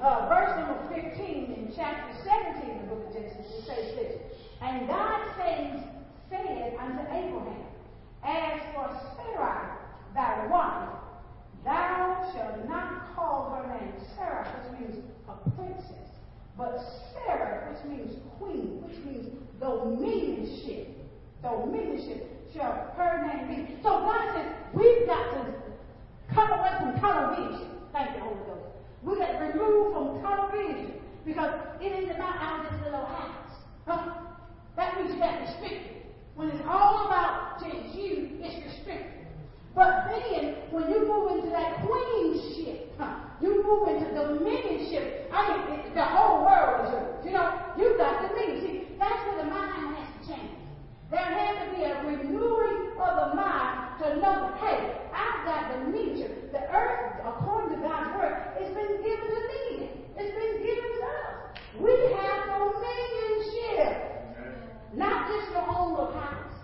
[0.00, 4.22] uh, verse number 15 in chapter 17 of the book of Genesis, it says this.
[4.62, 5.80] And God says,
[6.30, 7.66] said unto Abraham,
[8.24, 9.76] As for Sarai,
[10.14, 10.88] thy wife,
[11.64, 16.08] thou shalt not call her name Sarai, which means a princess,
[16.56, 16.78] but
[17.12, 19.28] Sarah, which means queen, which means
[19.60, 20.86] dominionship.
[21.42, 22.22] Dominionship
[22.58, 23.82] her name be.
[23.82, 25.54] So God says, we've got to
[26.34, 27.68] cut away from tunnel vision.
[27.92, 28.66] Thank you, Holy Ghost.
[29.02, 30.92] We got to remove from tunnel vision
[31.24, 33.50] because it ain't about our this little house.
[33.86, 34.14] Huh?
[34.76, 36.02] That means you got restricted.
[36.34, 39.26] When it's all about just you, it's restricted.
[39.74, 45.30] But then, when you move into that queenship, huh, you move into dominionship.
[45.30, 47.24] I mean, the whole world is yours.
[47.24, 48.60] You know, you got dominion.
[48.60, 50.59] See, that's where the mind has to change.
[51.10, 55.90] There has to be a renewing of the mind to know hey, I've got the
[55.90, 56.30] nature.
[56.52, 59.90] The earth, according to God's word, it's been given to me.
[60.16, 61.50] It's been given to us.
[61.80, 64.10] We have dominionship.
[64.94, 66.54] Not just your own little house,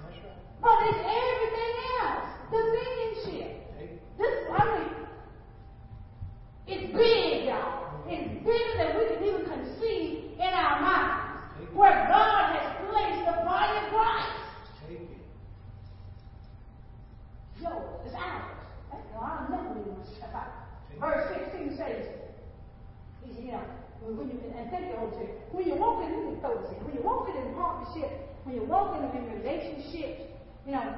[0.61, 2.27] but it's everything else.
[2.53, 3.57] Dominionship.
[4.19, 4.89] This, I mean,
[6.67, 7.87] it's big, y'all.
[8.09, 11.27] It's bigger than we can even conceive in our minds.
[11.75, 14.37] Where God has placed the body of Christ.
[17.61, 18.57] Yo, it's ours.
[18.93, 20.67] That's why I never leave myself out.
[21.01, 22.07] Verse 16 says,
[23.25, 23.65] he said, you know,
[24.01, 26.85] when you, and thank you, Holy Spirit, when you're walking, let me throw this in.
[26.85, 28.11] When you're walking in partnership,
[28.45, 30.25] when you're walking in relationships,
[30.65, 30.97] you know,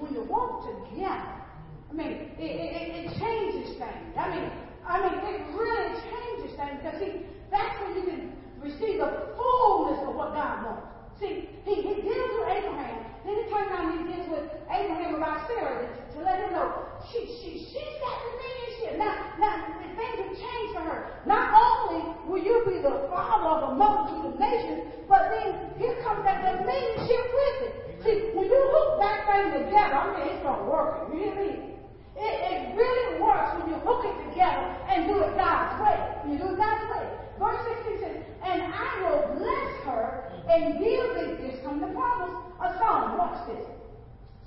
[0.00, 1.42] when you walk together,
[1.90, 4.16] I mean, it, it, it changes things.
[4.16, 4.48] I mean,
[4.86, 8.22] I mean, it really changes things because see, that's when you can
[8.62, 10.86] receive the fullness of what God wants.
[11.20, 15.14] See, he, he deals with Abraham, then he turns around and he deals with Abraham
[15.20, 18.98] about Sarah to, to let him know she, she, she's got the leadership.
[18.98, 19.54] Now, now,
[19.94, 20.98] things have changed for her.
[21.26, 25.98] Not only will you be the father of a multitude of nations, but then here
[26.02, 27.72] comes that leadership with it.
[28.02, 31.06] See, when you hook that thing together, I mean, it's going to work.
[31.12, 31.72] You hear me?
[32.18, 35.98] It, it really works when you hook it together and do it God's way.
[36.26, 37.06] You do it God's way.
[37.38, 42.34] Verse 16 says, And I will bless her and give thee, this come the promise,
[42.60, 43.18] a son.
[43.18, 43.64] Watch this.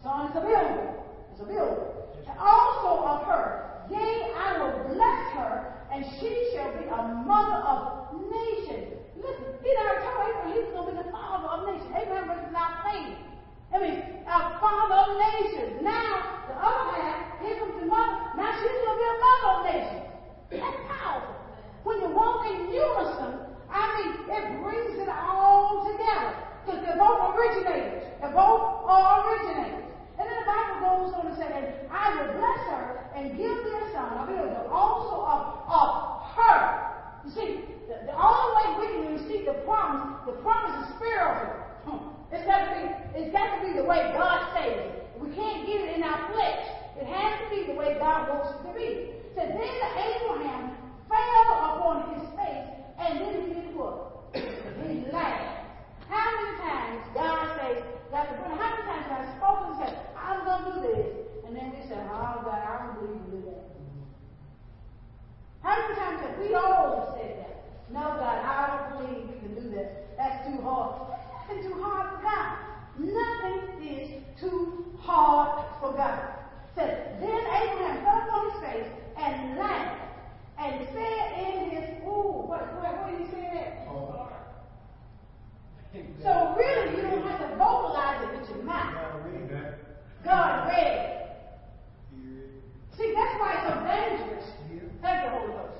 [0.03, 0.95] Son is a builder.
[1.31, 1.91] It's a builder.
[2.27, 7.55] And also of her, yea, I will bless her, and she shall be a mother
[7.63, 8.99] of nations.
[9.15, 11.87] Listen, he already told Abraham he's going to be the father of nations.
[11.95, 13.15] Abraham was not faith.
[13.71, 15.71] I mean, a father of nations.
[15.79, 18.19] Now, the other half, here comes the mother.
[18.35, 20.03] Now she's going to be a mother of nations.
[20.51, 21.39] That's powerful.
[21.87, 23.39] When you walk in unison,
[23.71, 26.35] I mean, it brings it all together.
[26.59, 28.03] Because they're both originators.
[28.19, 29.84] They're both all originators.
[30.17, 32.85] And then the Bible goes on to say, and I will bless her
[33.15, 34.15] and give thee a son.
[34.15, 35.89] I will also of, of
[36.39, 36.59] her.
[37.27, 37.49] You see,
[37.91, 41.51] the, the only way we can receive the promise, the promise is spiritual.
[41.83, 42.15] Hmm.
[42.31, 42.83] It's got to be,
[43.19, 44.95] it's got to be the way God says it.
[45.19, 46.63] We can't get it in our flesh.
[46.95, 49.15] It has to be the way God wants it to be.
[49.35, 50.75] So then Abraham
[51.11, 54.31] fell upon his face, and then he did what?
[54.31, 55.65] he laughed.
[56.07, 60.45] How many times God says, that how many times have I spoken and said, I'm
[60.45, 61.07] going to do this?
[61.45, 63.65] And then they said, oh, God, I don't believe you do that.
[65.61, 67.55] How many times have we all said that?
[67.89, 69.89] No, God, I don't believe we can do this.
[70.17, 71.11] That's too hard.
[71.47, 72.57] Nothing too hard for God.
[72.97, 76.29] Nothing is too hard for God.
[76.75, 78.87] Said, then Abraham fell on his face
[79.17, 80.05] and laughed
[80.57, 83.87] and said in his, ooh, what, what, you did say that?
[83.89, 84.34] Oh.
[86.23, 89.05] So really, you don't have to vocalize it with your mouth.
[90.25, 91.29] God read.
[92.97, 94.45] See, that's why it's so dangerous.
[95.01, 95.77] Thank you, Holy Ghost.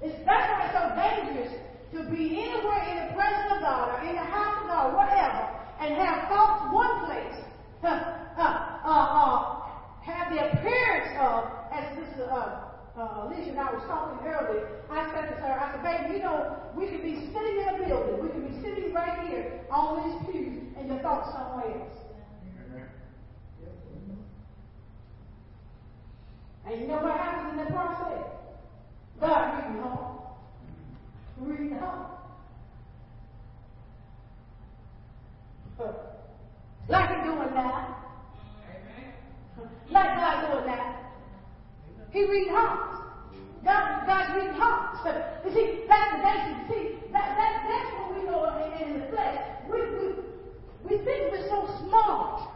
[0.00, 1.52] It's, that's why it's so dangerous
[1.92, 5.44] to be anywhere in the presence of God or in the house of God, whatever,
[5.80, 7.36] and have thoughts one place,
[7.84, 9.62] uh, uh, uh,
[10.00, 15.10] have the appearance of, as this uh, uh, Alicia and I was talking earlier, I
[15.14, 18.22] said to her, I said, baby, you know, we could be sitting in a building,
[18.22, 21.98] we could be sitting right here on these pews, and your thoughts somewhere else.
[26.66, 28.22] And you know what happens in that process?
[29.20, 30.16] God reading the heart.
[31.38, 32.08] Reading the heart.
[36.88, 37.96] Like he's doing now.
[38.68, 39.68] Amen.
[39.90, 41.01] Like God doing now.
[42.12, 43.00] He reading hearts.
[43.64, 45.00] God, God's reading hearts.
[45.48, 46.52] You see, that's the nation.
[46.68, 49.40] See, that, that, that's what we know in, the flesh.
[49.64, 50.04] We, we,
[50.84, 52.52] we think we're so smart.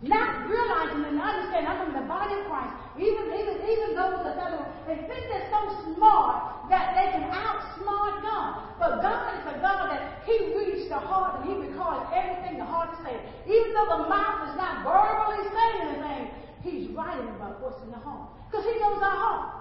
[0.00, 2.72] Not realizing and understanding, I'm in the body of Christ.
[2.96, 5.60] Even, even, even those that are, they think they're so
[5.92, 8.78] smart that they can outsmart God.
[8.78, 12.64] But God is a God that He reads the heart and He records everything the
[12.64, 13.20] heart says.
[13.44, 16.32] Even though the mouth is not verbally saying anything,
[16.62, 18.30] He's writing about what's in the heart.
[18.50, 19.60] Because He knows our heart.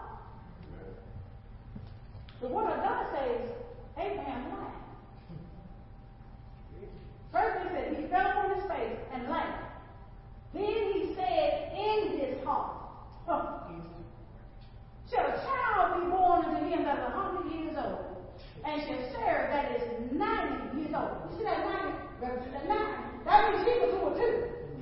[2.42, 3.42] The Word of God says,
[3.98, 4.76] Abraham laughed.
[7.32, 9.70] First, he said, he fell on his face and laughed.
[10.54, 12.76] Then he said in his heart,
[15.10, 18.14] Shall a child be born unto him that is a hundred years old,
[18.62, 19.82] and shall serve that is
[20.14, 21.18] ninety years old?
[21.34, 23.26] You see that ninety represents that ninety.
[23.26, 24.34] That means she was who too.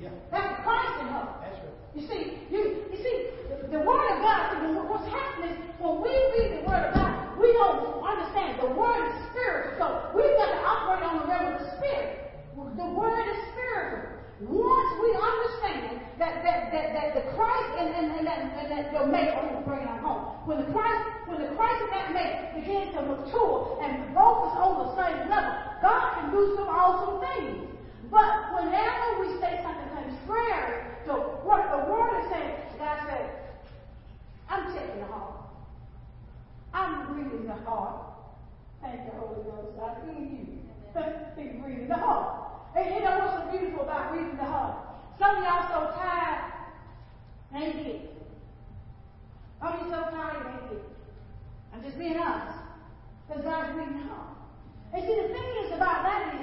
[0.04, 0.12] Yeah.
[0.28, 1.24] That's Christ in her.
[1.40, 1.80] That's right.
[1.96, 2.60] You see, you
[2.92, 3.16] you see,
[3.48, 4.60] the, the word of God.
[4.92, 7.40] What's happening when we read the word of God?
[7.40, 11.56] We don't understand the word is spiritual, so we've got to operate on the realm
[11.56, 12.36] of the spirit.
[12.52, 14.18] The word is spiritual.
[14.50, 18.90] Once we understand that that, that, that the Christ and, and, and that, and that
[18.90, 20.34] the mate, I'm going to bring it home.
[20.46, 24.86] When the Christ, when the Christ and that mate begin to mature and focus on
[24.86, 27.68] the same level, God can do some awesome things.
[28.10, 31.12] But whenever we say something contrary to
[31.44, 33.30] what the Word is saying, God said,
[34.48, 35.34] I'm checking the heart.
[36.72, 38.04] I'm reading the heart.
[38.80, 39.78] Thank you, Holy Ghost.
[39.82, 40.58] I feel you.
[41.36, 42.50] He's reading the heart.
[42.74, 44.74] And you know what's so beautiful about reading the heart?
[45.18, 46.52] Some of y'all so tired,
[47.54, 48.00] ain't get.
[49.60, 50.97] I mean, so tired, ain't it.
[51.78, 52.58] I'm just being honest.
[53.28, 54.34] Because God's reading heart.
[54.92, 56.42] And see, the thing is about that is,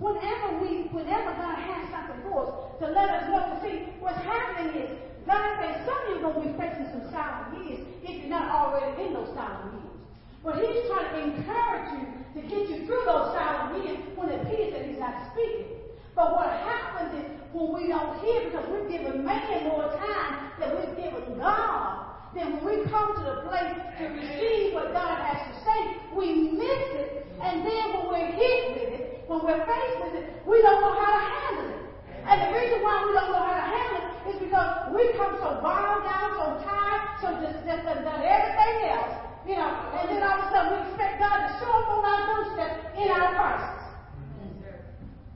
[0.00, 4.24] whenever we, whenever God has something for us, to let us know, to see, what's
[4.24, 4.88] happening is,
[5.28, 8.32] God says some of you are going to be facing some silent years if you're
[8.32, 10.00] not already in those silent years.
[10.40, 14.40] But He's trying to encourage you to get you through those silent years when it
[14.40, 15.76] appears that He's not speaking.
[16.16, 20.72] But what happens is when we don't hear because we've given man more time than
[20.80, 25.50] we've given God, then when we come to the place to receive what God has
[25.50, 25.78] to say,
[26.14, 27.26] we miss it.
[27.42, 30.94] And then when we're hit with it, when we're faced with it, we don't know
[30.94, 31.82] how to handle it.
[32.22, 35.34] And the reason why we don't know how to handle it is because we come
[35.42, 40.22] so bogged down, so tired, so just, just done everything else, you know, and then
[40.22, 43.34] all of a sudden we expect God to show up on our doorstep in our
[43.34, 43.82] crisis.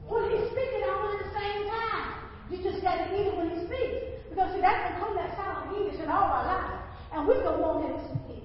[0.07, 2.07] Well, he's speaking all at the same time.
[2.53, 3.99] You just got to hear it when he speaks.
[4.31, 6.87] Because see, that's to come that silent English in all our lives.
[7.11, 8.45] And we don't want him to speak.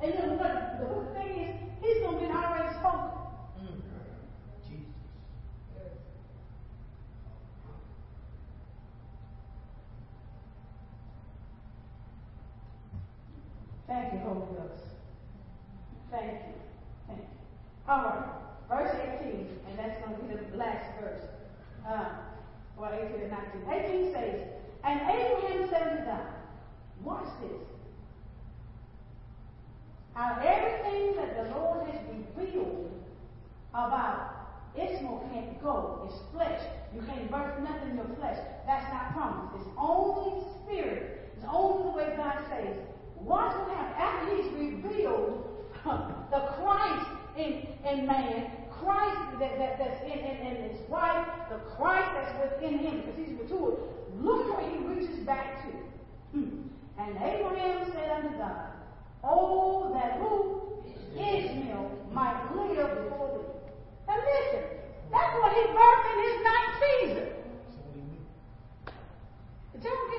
[0.00, 1.52] And you know what the, the thing is?
[1.82, 3.19] He's going to be already spoken.
[13.90, 14.84] Thank you, Holy Ghost.
[16.12, 16.54] Thank you.
[17.08, 17.26] Thank you.
[17.88, 18.24] All right.
[18.68, 21.22] Verse 18, and that's going to be the last verse.
[21.84, 22.04] Uh,
[22.78, 24.06] well, 18 and 19.
[24.06, 24.46] 18 says,
[24.84, 26.26] And Abraham said to God,
[27.02, 27.66] Watch this.
[30.14, 32.92] How everything that the Lord has revealed
[33.70, 34.30] about
[34.76, 36.08] Ishmael can't go.
[36.08, 36.60] It's flesh.
[36.94, 38.38] You can't birth nothing in your flesh.
[38.68, 39.56] That's not promised.
[39.56, 41.32] It's only spirit.
[41.36, 42.76] It's only the way God says.
[43.24, 45.46] What happens after He's revealed
[45.84, 47.06] the Christ
[47.36, 48.50] in, in man,
[48.80, 53.16] Christ that, that, that's in, in, in his wife, the Christ that's within him, because
[53.16, 53.78] he's mature.
[54.20, 55.70] Look where he reaches back to.
[56.32, 56.68] Hmm.
[56.98, 58.72] And Abraham said unto God,
[59.24, 60.60] Oh, that who?
[61.12, 63.50] Ishmael might live before thee.
[64.06, 64.64] Now listen,
[65.10, 67.28] that's what he birthed in his night season.
[69.72, 70.10] Did you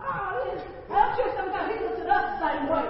[0.00, 0.66] Oh, yes.
[0.90, 2.86] I'm sure sometimes he looks at us the same way.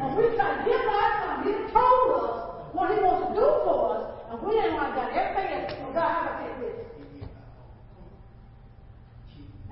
[0.00, 1.36] And we try to give our son.
[1.44, 2.36] He told us
[2.72, 5.12] what he wants to do for us, and we ain't like that.
[5.12, 7.28] Everything else, well, God, how about take this?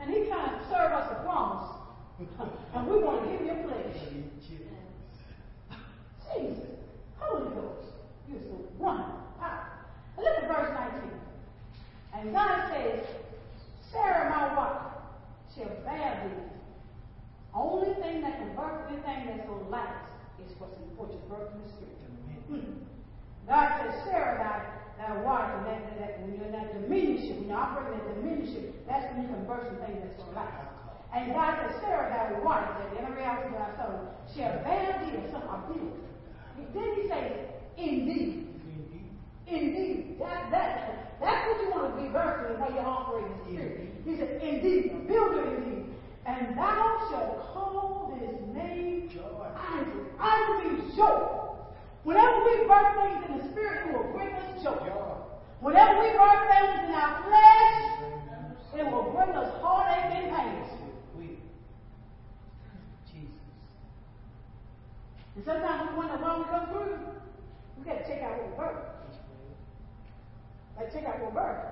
[0.00, 1.82] And he's trying to serve us a promise.
[2.74, 3.98] And we want to give him flesh.
[6.32, 6.70] Jesus,
[7.18, 7.88] Holy Ghost,
[8.28, 9.20] you're so wonderful.
[9.40, 9.68] Now,
[10.16, 11.10] look at verse 19.
[12.14, 13.04] And God says,
[13.92, 14.92] Sarah, my wife,
[15.54, 16.52] shall bear thee.
[17.54, 20.08] Only thing that can birth anything that's going to last
[20.40, 21.92] is what's birth in the spirit.
[23.48, 24.62] God says, Sarah, thy,
[25.02, 28.72] thy wife, that, that, that, when you're in that diminution, when you're operating that diminution,
[28.86, 30.70] that's when you can birth something that's to last.
[31.12, 35.18] And God says, Sarah, thy wife, that in the reality thy son, shall bear thee
[35.18, 35.90] of thee.
[36.72, 37.32] Then he says,
[37.76, 38.48] indeed.
[39.46, 40.16] Indeed.
[40.20, 43.90] That, that, that's what you want to be birthing while you're operating the spirit.
[44.06, 45.91] He said, indeed, a builder indeed.
[46.24, 48.92] And thou shalt call his name
[49.72, 50.04] Isaac.
[50.18, 51.28] Isaac means joy.
[52.04, 54.90] Whenever we birth things in the spirit, it will bring us joy.
[55.60, 57.82] Whenever we birth things in our flesh,
[58.74, 60.62] it will bring us heartache and pain.
[63.06, 63.30] Jesus.
[65.36, 66.98] And sometimes we wonder why we come through.
[67.78, 68.84] We got to check out what we birth.
[70.78, 71.64] Let's check out what we birth.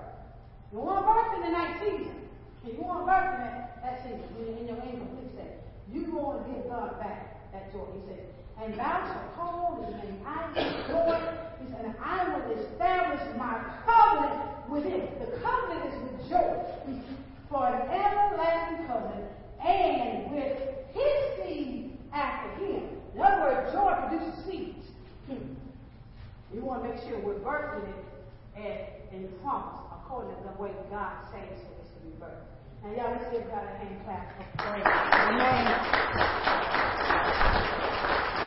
[0.73, 2.30] You want to birth in the night season.
[2.65, 5.57] And you want to in that, that season, in, your incomplete state.
[5.93, 7.87] You want to give God back that joy.
[7.97, 8.27] He said,
[8.63, 11.17] and thou shalt call his name Isaac joy.
[11.65, 15.09] He said, and I will establish my covenant with him.
[15.19, 16.71] The covenant is with joy.
[17.49, 19.27] For an everlasting covenant,
[19.65, 20.57] and with
[20.95, 22.83] his seed after him.
[23.15, 24.87] In other words, joy produces seeds.
[25.27, 25.55] Hmm.
[26.53, 30.71] We want to make sure we're birthing it at, in promise, according to the way
[30.91, 32.50] God says it is to be birthed.
[32.83, 34.87] Now, y'all, let's give God a hand clap for praise.
[37.77, 37.90] Amen.